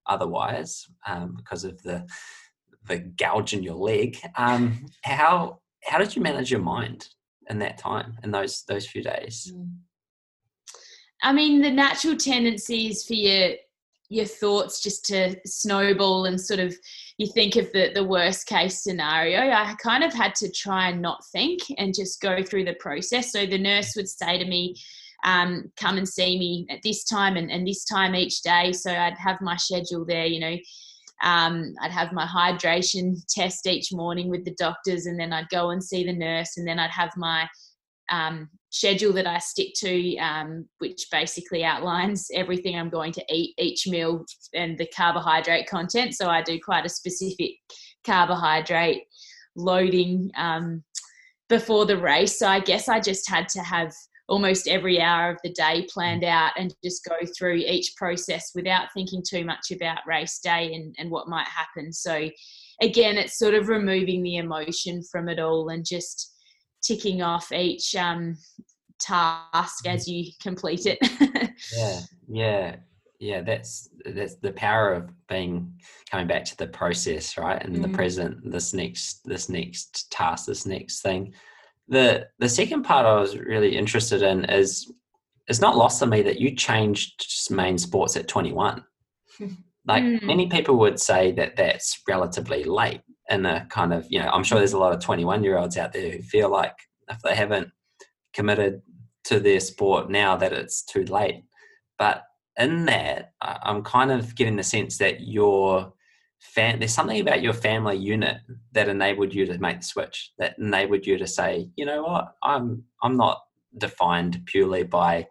[0.06, 2.06] otherwise um, because of the
[2.88, 7.08] the gouge in your leg um, how how did you manage your mind
[7.50, 9.70] in that time in those those few days mm.
[11.24, 13.54] i mean the natural tendency is for your
[14.10, 16.76] your thoughts just to snowball and sort of
[17.18, 21.02] you think of the, the worst case scenario, I kind of had to try and
[21.02, 23.32] not think and just go through the process.
[23.32, 24.76] So the nurse would say to me,
[25.24, 28.74] um, come and see me at this time and, and this time each day.
[28.74, 30.58] So I'd have my schedule there, you know.
[31.24, 35.70] Um, I'd have my hydration test each morning with the doctors, and then I'd go
[35.70, 37.48] and see the nurse, and then I'd have my
[38.12, 43.56] um, schedule that I stick to, um, which basically outlines everything I'm going to eat
[43.58, 46.14] each meal and the carbohydrate content.
[46.14, 47.52] So I do quite a specific
[48.06, 49.04] carbohydrate
[49.56, 50.84] loading um,
[51.48, 52.38] before the race.
[52.38, 53.94] So I guess I just had to have
[54.28, 58.92] almost every hour of the day planned out and just go through each process without
[58.94, 61.94] thinking too much about race day and, and what might happen.
[61.94, 62.30] So
[62.82, 66.35] again, it's sort of removing the emotion from it all and just
[66.86, 68.38] ticking off each um,
[69.00, 70.98] task as you complete it.
[71.76, 72.76] yeah, yeah,
[73.20, 73.42] yeah.
[73.42, 75.74] That's that's the power of being
[76.10, 77.62] coming back to the process, right?
[77.64, 77.82] And mm.
[77.82, 81.34] the present, this next, this next task, this next thing.
[81.88, 84.92] The the second part I was really interested in is
[85.48, 88.84] it's not lost on me that you changed main sports at 21.
[89.88, 90.24] like mm.
[90.24, 94.44] many people would say that that's relatively late in a kind of you know i'm
[94.44, 96.76] sure there's a lot of 21 year olds out there who feel like
[97.10, 97.70] if they haven't
[98.34, 98.82] committed
[99.24, 101.44] to their sport now that it's too late
[101.98, 102.24] but
[102.58, 105.94] in that, I'm kind of getting the sense that your
[106.40, 108.38] fam- there's something about your family unit
[108.72, 112.34] that enabled you to make the switch, that enabled you to say, you know what,
[112.44, 113.42] I'm I'm not
[113.78, 115.28] defined purely by,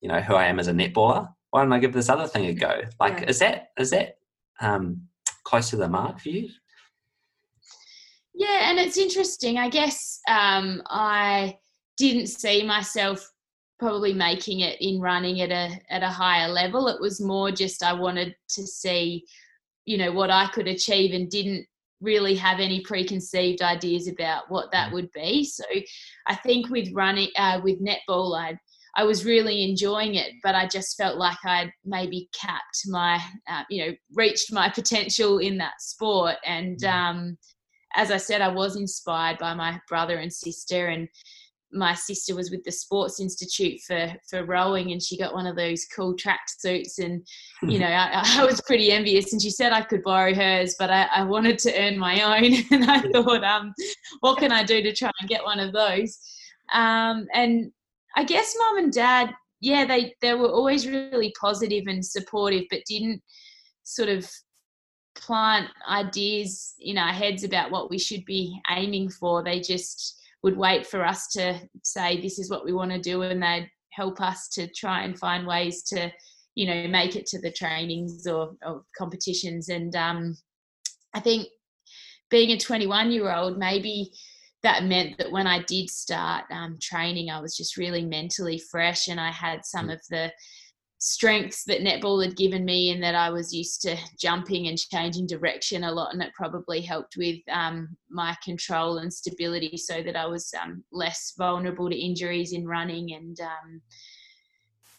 [0.00, 1.28] you know, who I am as a netballer.
[1.50, 2.82] Why don't I give this other thing a go?
[2.98, 3.28] Like, yeah.
[3.28, 4.18] is that is that
[4.60, 5.02] um,
[5.44, 6.48] close to the mark for you?
[8.38, 9.56] Yeah, and it's interesting.
[9.56, 11.56] I guess um, I
[11.96, 13.26] didn't see myself
[13.78, 16.88] probably making it in running at a at a higher level.
[16.88, 19.24] It was more just I wanted to see,
[19.86, 21.66] you know, what I could achieve and didn't
[22.02, 25.42] really have any preconceived ideas about what that would be.
[25.42, 25.64] So
[26.26, 28.58] I think with running uh, with netball, I
[28.96, 33.18] I was really enjoying it, but I just felt like I'd maybe capped my,
[33.48, 36.36] uh, you know, reached my potential in that sport.
[36.44, 36.92] And mm.
[36.92, 37.38] um,
[37.96, 41.08] as I said, I was inspired by my brother and sister and
[41.72, 45.56] my sister was with the Sports Institute for for rowing, and she got one of
[45.56, 47.26] those cool track suits, and
[47.62, 49.32] you know I, I, was pretty envious.
[49.32, 52.52] And she said I could borrow hers, but I, I wanted to earn my own,
[52.70, 53.74] and I thought, um,
[54.20, 56.18] what can I do to try and get one of those?
[56.72, 57.70] Um, and
[58.16, 62.80] I guess mom and dad, yeah, they they were always really positive and supportive, but
[62.88, 63.22] didn't
[63.82, 64.28] sort of
[65.16, 69.42] plant ideas in our heads about what we should be aiming for.
[69.42, 73.22] They just would wait for us to say this is what we want to do
[73.22, 76.12] and they'd help us to try and find ways to
[76.54, 80.36] you know make it to the trainings or, or competitions and um,
[81.14, 81.48] i think
[82.30, 84.10] being a 21 year old maybe
[84.62, 89.08] that meant that when i did start um, training i was just really mentally fresh
[89.08, 89.94] and i had some mm.
[89.94, 90.30] of the
[90.98, 95.26] strengths that netball had given me and that I was used to jumping and changing
[95.26, 100.16] direction a lot and it probably helped with um, my control and stability so that
[100.16, 103.82] I was um, less vulnerable to injuries in running and um,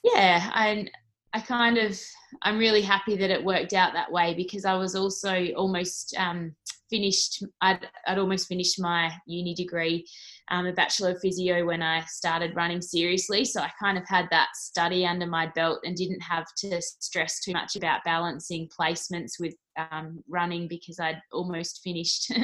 [0.04, 0.88] yeah I
[1.34, 2.00] I kind of
[2.44, 6.56] I'm really happy that it worked out that way because I was also almost um,
[6.90, 10.06] finished I'd, I'd almost finished my uni degree
[10.50, 13.44] um, a bachelor of physio when i started running seriously.
[13.46, 17.42] So i kind of had that study under my belt and didn't have to stress
[17.42, 19.56] too much about balancing placements with
[19.92, 22.32] um, running because i'd almost finished.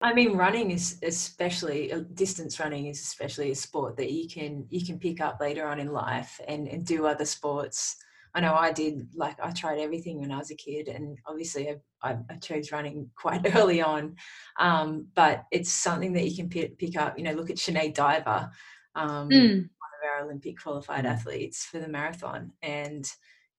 [0.00, 4.66] I mean, running is especially uh, distance running is especially a sport that you can
[4.68, 7.96] you can pick up later on in life and, and do other sports.
[8.34, 11.68] I know I did like I tried everything when I was a kid, and obviously
[12.06, 14.16] I, I chose running quite early on.
[14.58, 17.18] Um, but it's something that you can pick, pick up.
[17.18, 18.50] You know, look at Sinead Diver,
[18.94, 19.56] um, mm.
[19.56, 23.06] one of our Olympic qualified athletes for the marathon, and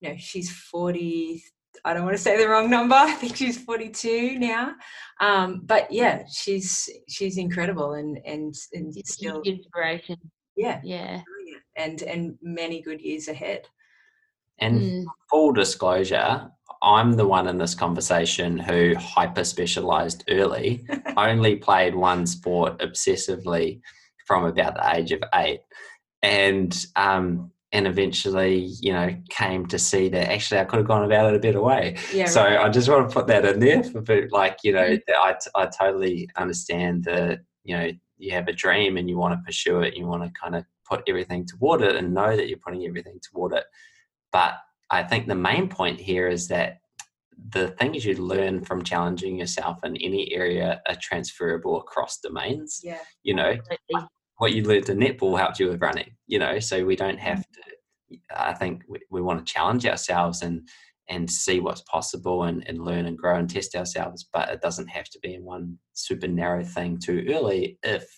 [0.00, 1.42] you know she's forty.
[1.84, 2.94] I don't want to say the wrong number.
[2.98, 4.74] I think she's 42 now.
[5.20, 10.16] Um, but yeah, she's she's incredible and and and still inspiration.
[10.56, 11.20] Yeah, yeah,
[11.76, 13.66] and and many good years ahead.
[14.60, 15.04] And mm.
[15.30, 16.50] full disclosure,
[16.82, 23.80] I'm the one in this conversation who hyper specialized early, only played one sport obsessively
[24.26, 25.60] from about the age of eight.
[26.22, 31.04] And um, and eventually, you know, came to see that actually I could have gone
[31.04, 31.96] about it a better way.
[32.12, 32.58] Yeah, so right.
[32.58, 33.82] I just want to put that in there.
[33.94, 35.12] But like, you know, mm-hmm.
[35.54, 39.44] I, I totally understand that, you know, you have a dream and you want to
[39.44, 39.96] pursue it.
[39.96, 43.20] You want to kind of put everything toward it and know that you're putting everything
[43.30, 43.64] toward it.
[44.32, 44.54] But
[44.90, 46.80] I think the main point here is that
[47.50, 52.80] the things you learn from challenging yourself in any area are transferable across domains.
[52.82, 52.98] Yeah.
[53.22, 53.56] You know,
[54.38, 57.38] what you learned in netball helped you with running, you know, so we don't have
[57.38, 58.16] mm-hmm.
[58.16, 60.68] to, I think we, we want to challenge ourselves and,
[61.08, 64.88] and see what's possible and, and learn and grow and test ourselves, but it doesn't
[64.88, 68.08] have to be in one super narrow thing too early if,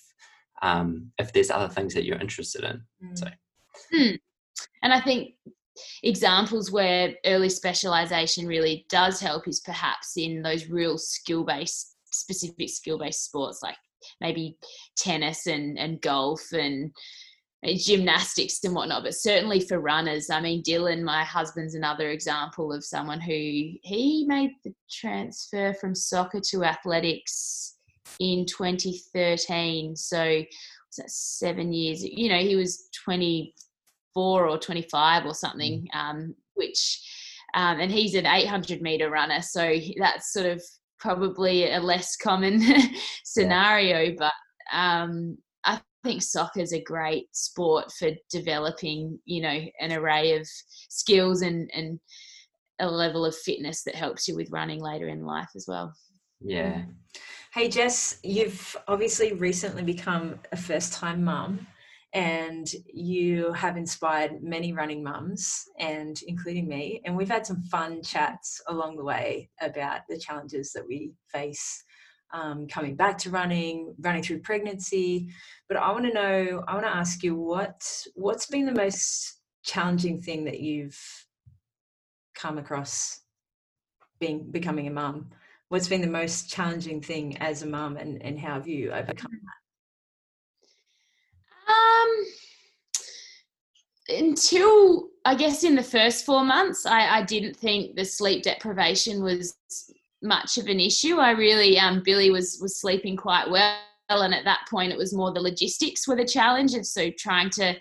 [0.62, 2.82] um, if there's other things that you're interested in.
[3.04, 3.18] Mm.
[3.18, 3.26] So.
[3.92, 4.14] Hmm.
[4.82, 5.34] And I think
[6.02, 12.68] examples where early specialization really does help is perhaps in those real skill based, specific
[12.68, 13.76] skill based sports like
[14.20, 14.56] maybe
[14.96, 16.92] tennis and, and golf and
[17.66, 20.30] gymnastics and whatnot, but certainly for runners.
[20.30, 25.94] I mean, Dylan, my husband's another example of someone who he made the transfer from
[25.94, 27.76] soccer to athletics
[28.18, 29.94] in 2013.
[29.94, 32.02] So was that seven years?
[32.02, 33.54] You know, he was 20
[34.14, 35.98] 24 or 25 or something, mm.
[35.98, 37.00] um, which,
[37.54, 39.42] um, and he's an 800 meter runner.
[39.42, 40.62] So that's sort of
[40.98, 42.62] probably a less common
[43.24, 44.14] scenario, yeah.
[44.18, 50.36] but um, I think soccer is a great sport for developing, you know, an array
[50.36, 50.46] of
[50.88, 51.98] skills and, and
[52.78, 55.92] a level of fitness that helps you with running later in life as well.
[56.40, 56.84] Yeah.
[57.52, 61.66] Hey, Jess, you've obviously recently become a first time mum
[62.12, 68.02] and you have inspired many running mums and including me and we've had some fun
[68.02, 71.84] chats along the way about the challenges that we face
[72.32, 75.28] um, coming back to running running through pregnancy.
[75.68, 77.80] But i want to know i want to ask you what
[78.14, 80.98] what's been the most challenging thing that you've
[82.34, 83.20] come across
[84.18, 85.30] being becoming a mum?
[85.68, 89.30] What's been the most challenging thing as a mum and, and how have you overcome
[89.32, 89.59] that
[91.70, 92.24] um
[94.08, 99.22] until I guess in the first four months, I, I, didn't think the sleep deprivation
[99.22, 99.54] was
[100.22, 101.16] much of an issue.
[101.16, 103.76] I really, um, Billy was was sleeping quite well,
[104.08, 107.50] and at that point, it was more the logistics were the challenge, and so trying
[107.50, 107.78] to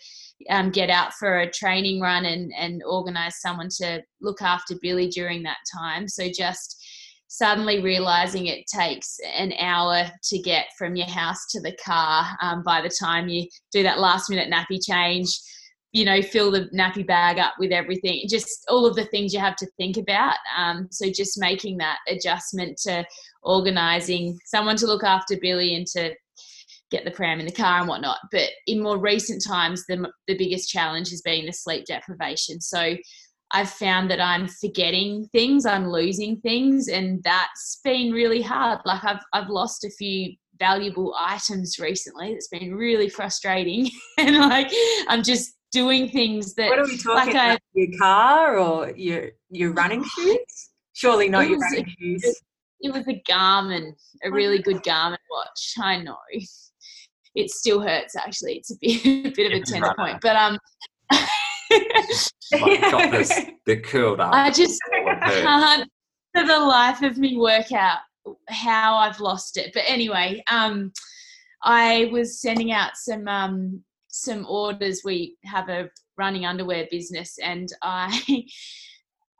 [0.49, 5.07] um, get out for a training run and and organise someone to look after Billy
[5.07, 6.07] during that time.
[6.07, 6.85] So just
[7.29, 12.63] suddenly realizing it takes an hour to get from your house to the car um,
[12.63, 15.39] by the time you do that last minute nappy change
[15.91, 19.39] you know fill the nappy bag up with everything just all of the things you
[19.39, 20.35] have to think about.
[20.57, 23.05] Um, so just making that adjustment to
[23.43, 26.13] organizing someone to look after billy and to
[26.91, 28.17] get the pram in the car and whatnot.
[28.31, 32.61] But in more recent times the, the biggest challenge has been the sleep deprivation.
[32.61, 32.95] So
[33.51, 38.79] I've found that I'm forgetting things, I'm losing things, and that's been really hard.
[38.85, 42.31] Like I've I've lost a few valuable items recently.
[42.33, 43.89] It's been really frustrating,
[44.19, 44.71] and like
[45.07, 46.69] I'm just doing things that.
[46.69, 47.57] What are we talking like about?
[47.57, 50.69] I, your car or your your running shoes?
[50.93, 52.41] Surely not your running a, shoes.
[52.81, 53.93] It was a Garmin,
[54.23, 55.73] a really good Garmin watch.
[55.81, 56.17] I know.
[57.35, 58.55] It still hurts actually.
[58.55, 60.57] It's a bit, a bit of a tender point, but um.
[63.65, 64.33] the curled up.
[64.33, 65.89] I just can't
[66.35, 67.99] for the life of me work out
[68.49, 69.71] how I've lost it.
[69.73, 70.91] But anyway, um,
[71.63, 75.01] I was sending out some um, some orders.
[75.03, 78.21] We have a running underwear business, and I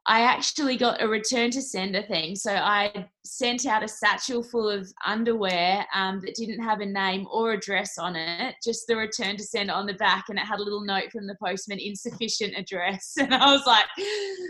[0.09, 2.35] I actually got a return to sender thing.
[2.35, 7.27] So I sent out a satchel full of underwear um, that didn't have a name
[7.31, 10.57] or address on it, just the return to send on the back, and it had
[10.57, 13.13] a little note from the postman, insufficient address.
[13.19, 13.85] And I was like,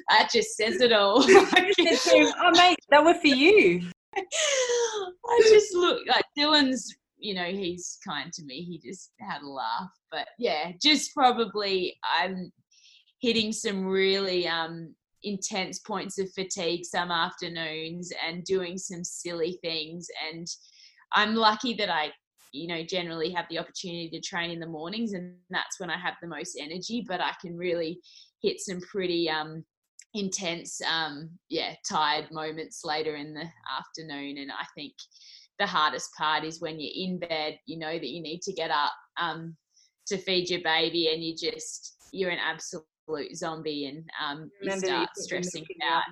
[0.10, 1.22] that just says it all.
[1.28, 3.82] oh mate, that was for you.
[4.16, 9.46] I just look like Dylan's you know he's kind to me he just had a
[9.46, 12.50] laugh but yeah just probably i'm
[13.20, 20.08] hitting some really um intense points of fatigue some afternoons and doing some silly things.
[20.32, 20.48] And
[21.14, 22.12] i'm lucky that i
[22.52, 25.98] you know generally have the opportunity to train in the mornings and that's when i
[25.98, 27.06] have the most energy.
[27.08, 28.00] But i can really
[28.42, 29.64] hit some pretty um
[30.16, 33.46] intense um yeah tired moments later in the
[33.78, 34.38] afternoon.
[34.38, 34.94] And i think
[35.60, 38.72] the hardest part is when you're in bed you know that you need to get
[38.72, 39.56] up um
[40.08, 42.86] to feed your baby and you just you're an absolute
[43.34, 46.04] zombie and um, you start stressing out.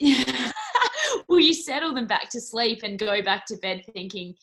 [1.28, 4.34] well, you settle them back to sleep and go back to bed thinking,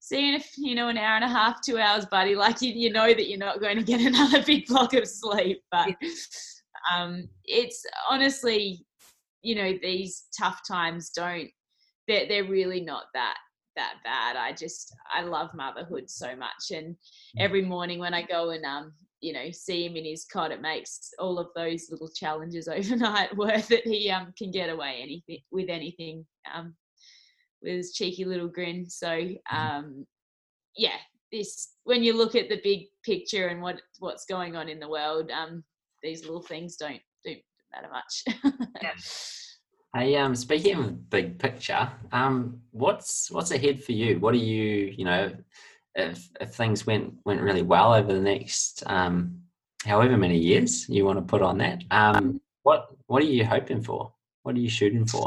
[0.00, 2.92] seeing if you know an hour and a half, two hours, buddy, like you, you
[2.92, 5.62] know that you're not going to get another big block of sleep.
[5.70, 5.94] But
[6.92, 8.84] um, it's honestly,
[9.42, 11.48] you know, these tough times don't.
[12.08, 13.36] They're they're really not that
[13.76, 14.36] that bad.
[14.36, 16.96] I just I love motherhood so much, and mm.
[17.38, 20.60] every morning when I go and um you know see him in his cot it
[20.60, 25.38] makes all of those little challenges overnight worth it he um can get away anything
[25.50, 26.74] with anything um
[27.62, 29.56] with his cheeky little grin so mm-hmm.
[29.56, 30.06] um
[30.76, 30.98] yeah
[31.30, 34.88] this when you look at the big picture and what what's going on in the
[34.88, 35.64] world um
[36.02, 37.38] these little things don't don't
[37.72, 38.24] matter much
[38.82, 38.90] yeah.
[39.94, 44.18] Hey, um, speaking of big picture, um, what's what's ahead for you?
[44.20, 45.30] What are you, you know,
[45.94, 49.38] if, if things went went really well over the next um,
[49.84, 53.82] however many years you want to put on that, um, what what are you hoping
[53.82, 54.12] for?
[54.42, 55.26] What are you shooting for?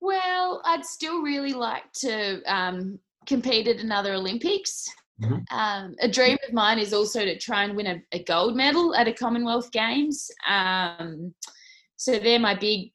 [0.00, 4.88] Well, I'd still really like to um, compete at another Olympics.
[5.22, 5.56] Mm-hmm.
[5.56, 8.94] Um, a dream of mine is also to try and win a, a gold medal
[8.94, 10.30] at a Commonwealth Games.
[10.48, 11.34] Um,
[11.96, 12.92] so they're my big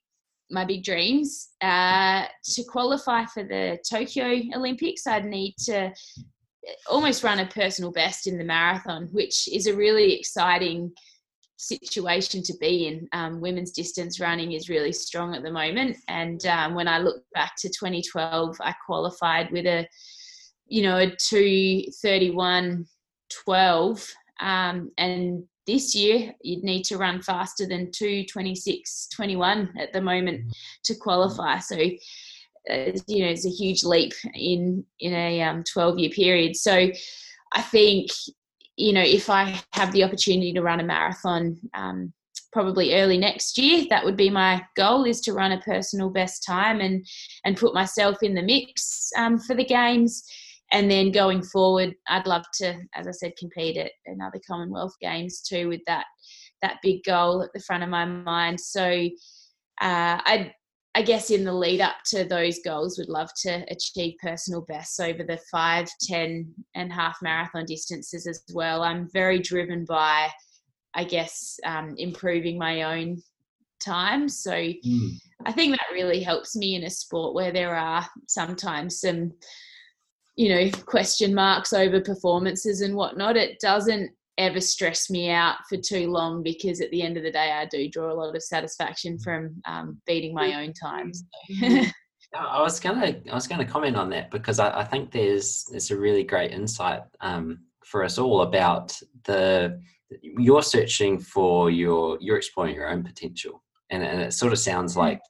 [0.49, 1.49] my big dreams.
[1.61, 5.91] Uh, to qualify for the Tokyo Olympics, I'd need to
[6.89, 10.91] almost run a personal best in the marathon, which is a really exciting
[11.57, 13.07] situation to be in.
[13.13, 17.23] Um, women's distance running is really strong at the moment, and um, when I look
[17.33, 19.87] back to 2012, I qualified with a,
[20.67, 22.85] you know, a 231
[23.43, 30.45] 12, um, and this year you'd need to run faster than 226.21 at the moment
[30.45, 30.51] mm.
[30.83, 35.99] to qualify so uh, you know it's a huge leap in in a um, 12
[35.99, 36.89] year period so
[37.53, 38.09] i think
[38.77, 42.13] you know, if I have the opportunity to run a marathon, um,
[42.51, 46.43] probably early next year, that would be my goal: is to run a personal best
[46.45, 47.05] time and
[47.45, 50.23] and put myself in the mix um, for the games.
[50.72, 55.41] And then going forward, I'd love to, as I said, compete at another Commonwealth Games
[55.41, 56.05] too, with that
[56.61, 58.59] that big goal at the front of my mind.
[58.59, 58.84] So
[59.82, 60.51] uh, I
[60.95, 64.99] I guess in the lead up to those goals, would love to achieve personal bests
[64.99, 68.82] over the five, ten, and half marathon distances as well.
[68.82, 70.30] I'm very driven by,
[70.93, 73.22] I guess, um, improving my own
[73.84, 74.30] time.
[74.30, 75.09] So mm.
[75.45, 79.34] I think that really helps me in a sport where there are sometimes some,
[80.36, 83.38] you know, question marks over performances and whatnot.
[83.38, 87.31] It doesn't ever stress me out for too long because at the end of the
[87.31, 91.23] day, I do draw a lot of satisfaction from um, beating my own times.
[92.38, 95.91] I was gonna I was gonna comment on that because I, I think there's it's
[95.91, 99.79] a really great insight um, for us all about the
[100.21, 104.95] you're searching for your you're exploring your own potential and, and it sort of sounds
[104.95, 104.97] mm.
[104.97, 105.21] like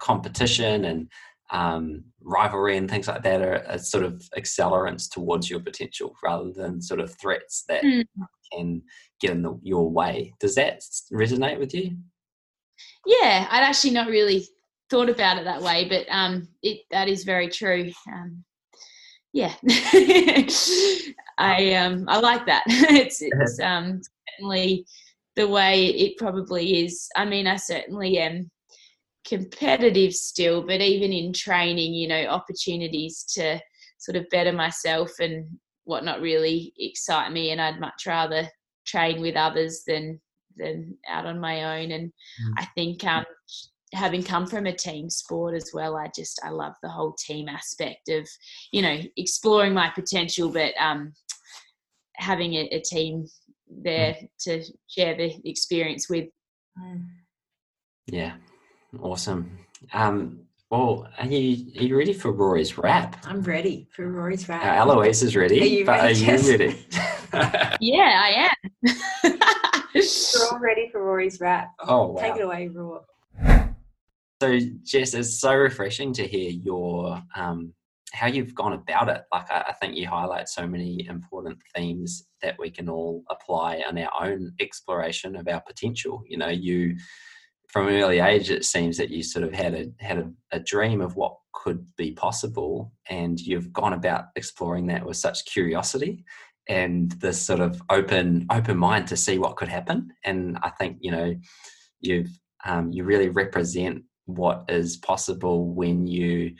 [0.00, 1.08] competition and
[1.52, 6.52] um, rivalry and things like that are, are, sort of accelerants towards your potential rather
[6.52, 8.04] than sort of threats that mm.
[8.52, 8.82] can
[9.20, 10.32] get in the, your way.
[10.38, 10.80] Does that
[11.12, 11.96] resonate with you?
[13.06, 14.46] Yeah, I'd actually not really
[14.90, 17.90] thought about it that way, but um, it that is very true.
[18.12, 18.44] Um,
[19.32, 19.54] yeah,
[21.38, 22.64] I um, I like that.
[22.66, 24.84] it's it's um, certainly
[25.36, 27.08] the way it probably is.
[27.16, 28.50] I mean, I certainly am
[29.26, 33.60] competitive still, but even in training, you know, opportunities to
[33.98, 35.46] sort of better myself and
[35.84, 37.50] whatnot really excite me.
[37.50, 38.48] And I'd much rather
[38.86, 40.20] train with others than
[40.56, 41.92] than out on my own.
[41.92, 42.52] And mm.
[42.58, 43.24] I think um,
[43.92, 47.48] having come from a team sport as well, I just I love the whole team
[47.48, 48.28] aspect of
[48.72, 51.12] you know exploring my potential, but um,
[52.16, 53.26] having a, a team
[53.68, 54.28] there mm.
[54.40, 56.28] to share the experience with.
[56.78, 57.06] Mm.
[58.06, 58.34] Yeah,
[58.98, 59.58] Awesome.
[59.92, 63.16] Um, well, are you are you ready for Rory's rap?
[63.24, 64.64] I'm ready for Rory's rap.
[64.64, 65.60] Uh, Eloise is ready.
[65.60, 66.30] Are you but ready?
[66.30, 66.86] Are you ready?
[67.80, 68.90] yeah, I am.
[69.94, 71.72] We're all ready for Rory's rap.
[71.80, 72.22] Oh, wow.
[72.22, 73.00] Take it away, Rory.
[74.40, 77.74] So, Jess, it's so refreshing to hear your um,
[78.12, 79.22] how you've gone about it.
[79.32, 83.82] Like, I, I think you highlight so many important themes that we can all apply
[83.88, 86.22] on our own exploration of our potential.
[86.26, 86.96] You know, you
[87.72, 90.60] from an early age, it seems that you sort of had a had a, a,
[90.60, 96.24] dream of what could be possible, and you've gone about exploring that with such curiosity
[96.68, 100.10] and this sort of open open mind to see what could happen.
[100.24, 101.34] And I think you know
[102.00, 102.30] you've
[102.64, 106.54] um, you really represent what is possible when you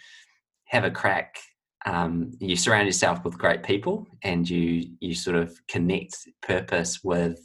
[0.66, 1.38] have a crack.
[1.86, 7.40] Um, you surround yourself with great people, and you you sort of connect purpose with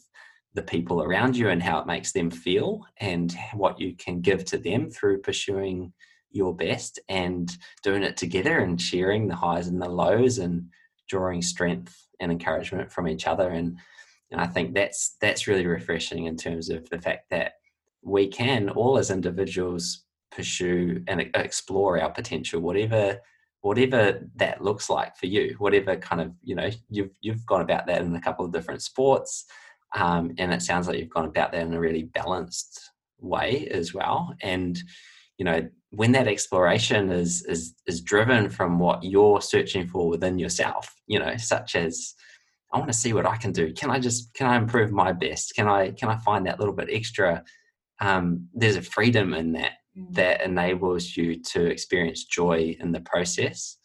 [0.55, 4.45] the people around you and how it makes them feel and what you can give
[4.45, 5.93] to them through pursuing
[6.31, 10.65] your best and doing it together and sharing the highs and the lows and
[11.07, 13.49] drawing strength and encouragement from each other.
[13.49, 13.77] And
[14.31, 17.53] and I think that's that's really refreshing in terms of the fact that
[18.01, 23.19] we can all as individuals pursue and explore our potential whatever
[23.61, 27.87] whatever that looks like for you whatever kind of you know you've you've gone about
[27.87, 29.45] that in a couple of different sports
[29.93, 33.93] um, and it sounds like you've gone about that in a really balanced way as
[33.93, 34.33] well.
[34.41, 34.77] And
[35.37, 40.39] you know, when that exploration is is is driven from what you're searching for within
[40.39, 42.13] yourself, you know, such as
[42.73, 43.73] I want to see what I can do.
[43.73, 45.55] Can I just can I improve my best?
[45.55, 47.43] Can I can I find that little bit extra?
[48.01, 50.13] Um, there's a freedom in that mm.
[50.13, 53.77] that enables you to experience joy in the process,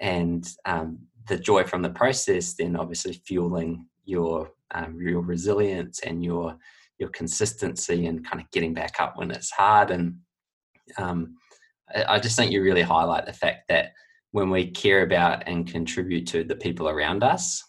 [0.00, 0.98] and um,
[1.28, 6.56] the joy from the process then obviously fueling your um, your resilience and your
[6.98, 9.90] your consistency and kind of getting back up when it's hard.
[9.90, 10.16] And
[10.96, 11.34] um,
[12.08, 13.92] I, just think you really highlight the fact that
[14.30, 17.62] when we care about and contribute to the people around us,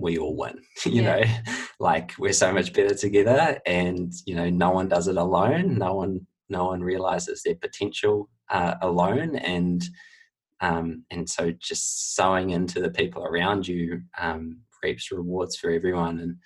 [0.00, 0.60] we all win.
[0.84, 1.20] you yeah.
[1.20, 5.78] know, like we're so much better together, and you know, no one does it alone.
[5.78, 9.84] No one, no one realizes their potential uh, alone, and
[10.60, 16.20] um, and so just sowing into the people around you um, reaps rewards for everyone.
[16.20, 16.36] And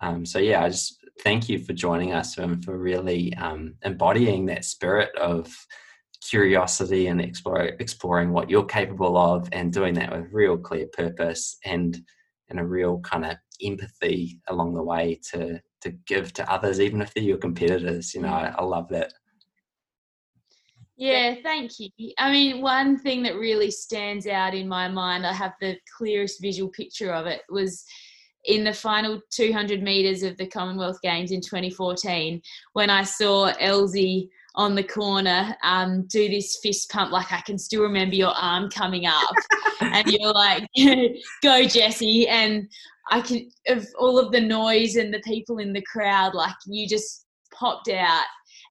[0.00, 4.46] um, so, yeah, I just thank you for joining us and for really um, embodying
[4.46, 5.54] that spirit of
[6.22, 11.56] curiosity and explore, exploring what you're capable of and doing that with real clear purpose
[11.64, 12.02] and
[12.48, 17.00] and a real kind of empathy along the way to to give to others even
[17.00, 19.12] if they're your competitors you know I, I love that
[20.96, 21.90] yeah, thank you.
[22.18, 26.40] I mean, one thing that really stands out in my mind, I have the clearest
[26.40, 27.84] visual picture of it, was
[28.46, 32.40] in the final 200 meters of the Commonwealth Games in 2014
[32.72, 37.12] when I saw Elsie on the corner um, do this fist pump.
[37.12, 39.34] Like I can still remember your arm coming up,
[39.80, 40.66] and you're like,
[41.42, 42.68] "Go, Jessie!" And
[43.10, 46.88] I can of all of the noise and the people in the crowd, like you
[46.88, 48.24] just popped out,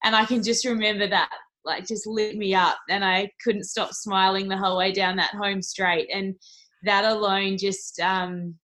[0.04, 1.30] and I can just remember that
[1.66, 5.32] like just lit me up, and I couldn't stop smiling the whole way down that
[5.32, 6.36] home straight, and
[6.84, 8.56] that alone just um,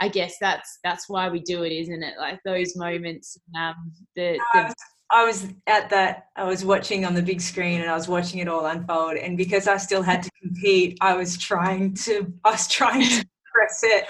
[0.00, 2.14] I guess that's that's why we do it, isn't it?
[2.18, 3.74] Like those moments, um,
[4.16, 4.74] the, the
[5.10, 8.40] I was at that, I was watching on the big screen and I was watching
[8.40, 9.16] it all unfold.
[9.16, 13.26] And because I still had to compete, I was trying to, I was trying to
[13.54, 14.06] press it.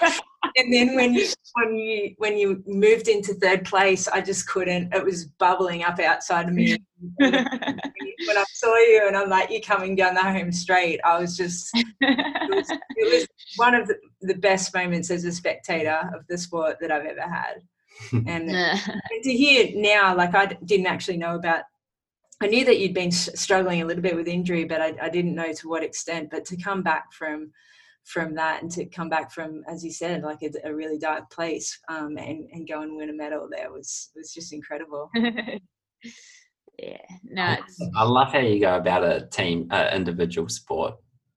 [0.57, 4.95] And then when you, when you, when you moved into third place, I just couldn't,
[4.95, 6.77] it was bubbling up outside of me.
[7.17, 11.37] when I saw you and I'm like, you're coming down the home straight, I was
[11.37, 13.27] just, it was, it was
[13.57, 17.21] one of the, the best moments as a spectator of the sport that I've ever
[17.21, 17.63] had.
[18.13, 21.63] and, and to hear now, like I didn't actually know about.
[22.43, 25.37] I knew that you'd been struggling a little bit with injury, but I, I didn't
[25.37, 26.31] know to what extent.
[26.31, 27.53] But to come back from
[28.05, 31.31] from that and to come back from, as you said, like a, a really dark
[31.31, 35.11] place um, and, and go and win a medal there was was just incredible.
[36.79, 37.57] yeah, no,
[37.97, 40.95] I love how you go about a team, uh, individual sport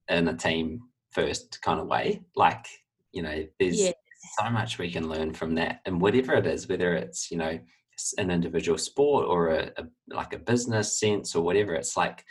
[0.09, 2.21] in a team first kind of way.
[2.35, 2.65] Like
[3.13, 3.91] you know, there's yeah
[4.39, 7.57] so much we can learn from that and whatever it is whether it's you know
[8.17, 12.23] an individual sport or a, a like a business sense or whatever it's like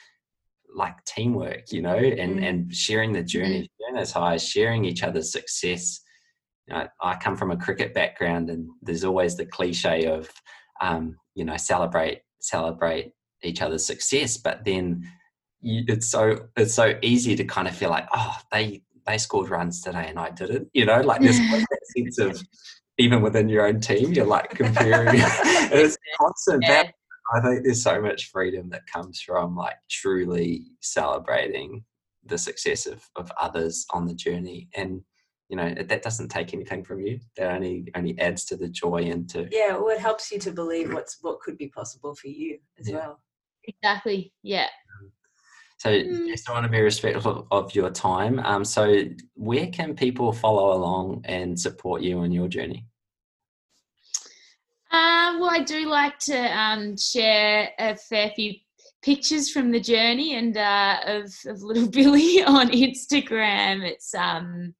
[0.76, 2.48] like teamwork you know and mm.
[2.48, 3.68] and sharing the journey mm.
[3.80, 6.00] sharing those highs sharing each other's success
[6.68, 10.30] you know, i come from a cricket background and there's always the cliche of
[10.82, 13.12] um, you know celebrate celebrate
[13.42, 15.02] each other's success but then
[15.62, 19.48] you, it's so it's so easy to kind of feel like oh they they scored
[19.48, 20.68] runs today and I didn't.
[20.74, 21.66] You know, like there's that
[21.96, 22.42] sense of
[22.98, 25.08] even within your own team, you're like comparing.
[25.12, 26.82] it's constant yeah.
[27.34, 31.84] I think there's so much freedom that comes from like truly celebrating
[32.24, 34.68] the success of, of others on the journey.
[34.74, 35.02] And
[35.48, 37.20] you know that doesn't take anything from you.
[37.36, 39.76] That only only adds to the joy and to yeah.
[39.76, 42.96] Well, it helps you to believe what's what could be possible for you as yeah.
[42.96, 43.20] well.
[43.64, 44.32] Exactly.
[44.42, 44.68] Yeah.
[45.78, 46.26] So mm.
[46.28, 48.38] just want to be respectful of your time.
[48.40, 49.04] Um, so
[49.34, 52.86] where can people follow along and support you on your journey?
[54.96, 58.54] Uh, well, I do like to um, share a fair few
[59.02, 63.84] pictures from the journey and uh, of, of little Billy on Instagram.
[63.84, 64.74] It's um,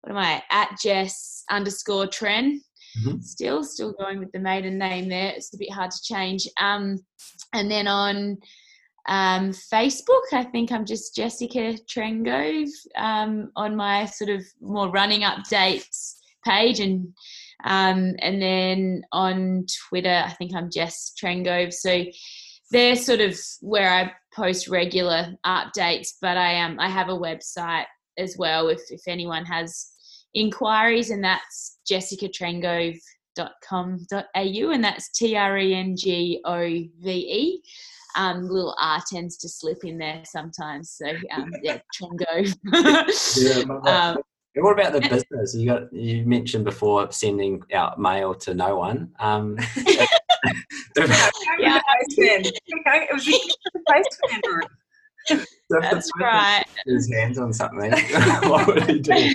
[0.00, 2.56] what am I at Jess underscore Tren.
[2.98, 3.20] Mm-hmm.
[3.20, 5.32] Still, still going with the maiden name there.
[5.36, 6.48] It's a bit hard to change.
[6.60, 6.98] Um,
[7.54, 8.38] and then on
[9.08, 15.20] um, Facebook, I think I'm just Jessica Trengove um, on my sort of more running
[15.20, 17.14] updates page, and
[17.64, 21.72] um, and then on Twitter, I think I'm Jess Trengove.
[21.72, 22.04] So
[22.70, 26.14] they're sort of where I post regular updates.
[26.20, 27.86] But I am um, I have a website
[28.18, 29.88] as well if if anyone has
[30.34, 37.62] inquiries, and that's jessicatrengove.com.au, and that's T R E N G O V E
[38.16, 40.90] um, little R tends to slip in there sometimes.
[40.90, 42.46] So um, yeah, Tringo.
[43.36, 44.16] yeah,
[44.56, 45.54] um, what about the business?
[45.54, 49.10] You got you mentioned before sending out mail to no one.
[49.18, 49.58] Um,
[50.96, 53.56] yeah, it was
[55.70, 56.64] That's right.
[56.86, 57.92] His hands on something.
[58.42, 59.34] what would he do?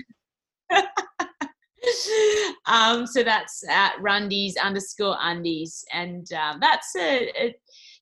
[2.67, 7.55] um, so that's at Rundies underscore undies, and um, that's a, a,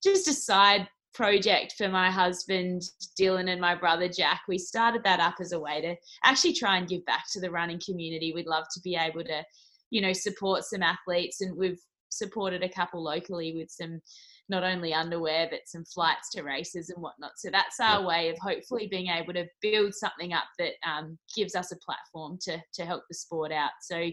[0.03, 2.83] just a side project for my husband
[3.19, 4.41] Dylan and my brother Jack.
[4.47, 7.49] We started that up as a way to actually try and give back to the
[7.49, 8.33] running community.
[8.33, 9.43] We'd love to be able to,
[9.89, 14.01] you know, support some athletes, and we've supported a couple locally with some
[14.47, 17.31] not only underwear but some flights to races and whatnot.
[17.37, 21.55] So that's our way of hopefully being able to build something up that um, gives
[21.55, 23.71] us a platform to to help the sport out.
[23.81, 24.11] So.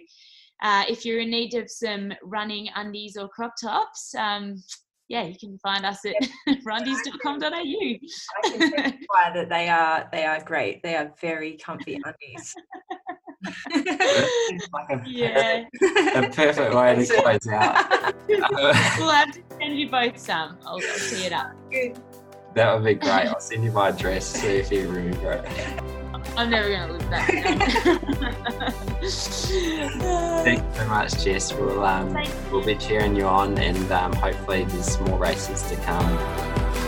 [0.65, 4.55] Uh, if you're in need of some running undies or crop tops, um,
[5.13, 6.15] yeah, you can find us at
[6.67, 7.45] rundies.com.au.
[7.45, 10.83] I can testify that they are they are great.
[10.83, 12.55] They are very comfy undies.
[14.73, 15.65] like a, yeah.
[16.15, 18.15] a perfect way to close out.
[18.29, 20.57] we'll have to send you both some.
[20.65, 21.53] I'll, I'll see it up.
[21.71, 22.01] Good.
[22.55, 23.27] That would be great.
[23.27, 25.92] I'll send you my address, see if you remember it.
[26.37, 27.27] I'm never going to lose that.
[30.45, 31.53] Thank you so much, Jess.
[31.53, 32.17] We'll, um,
[32.51, 36.82] we'll be cheering you on and um, hopefully there's more races to come.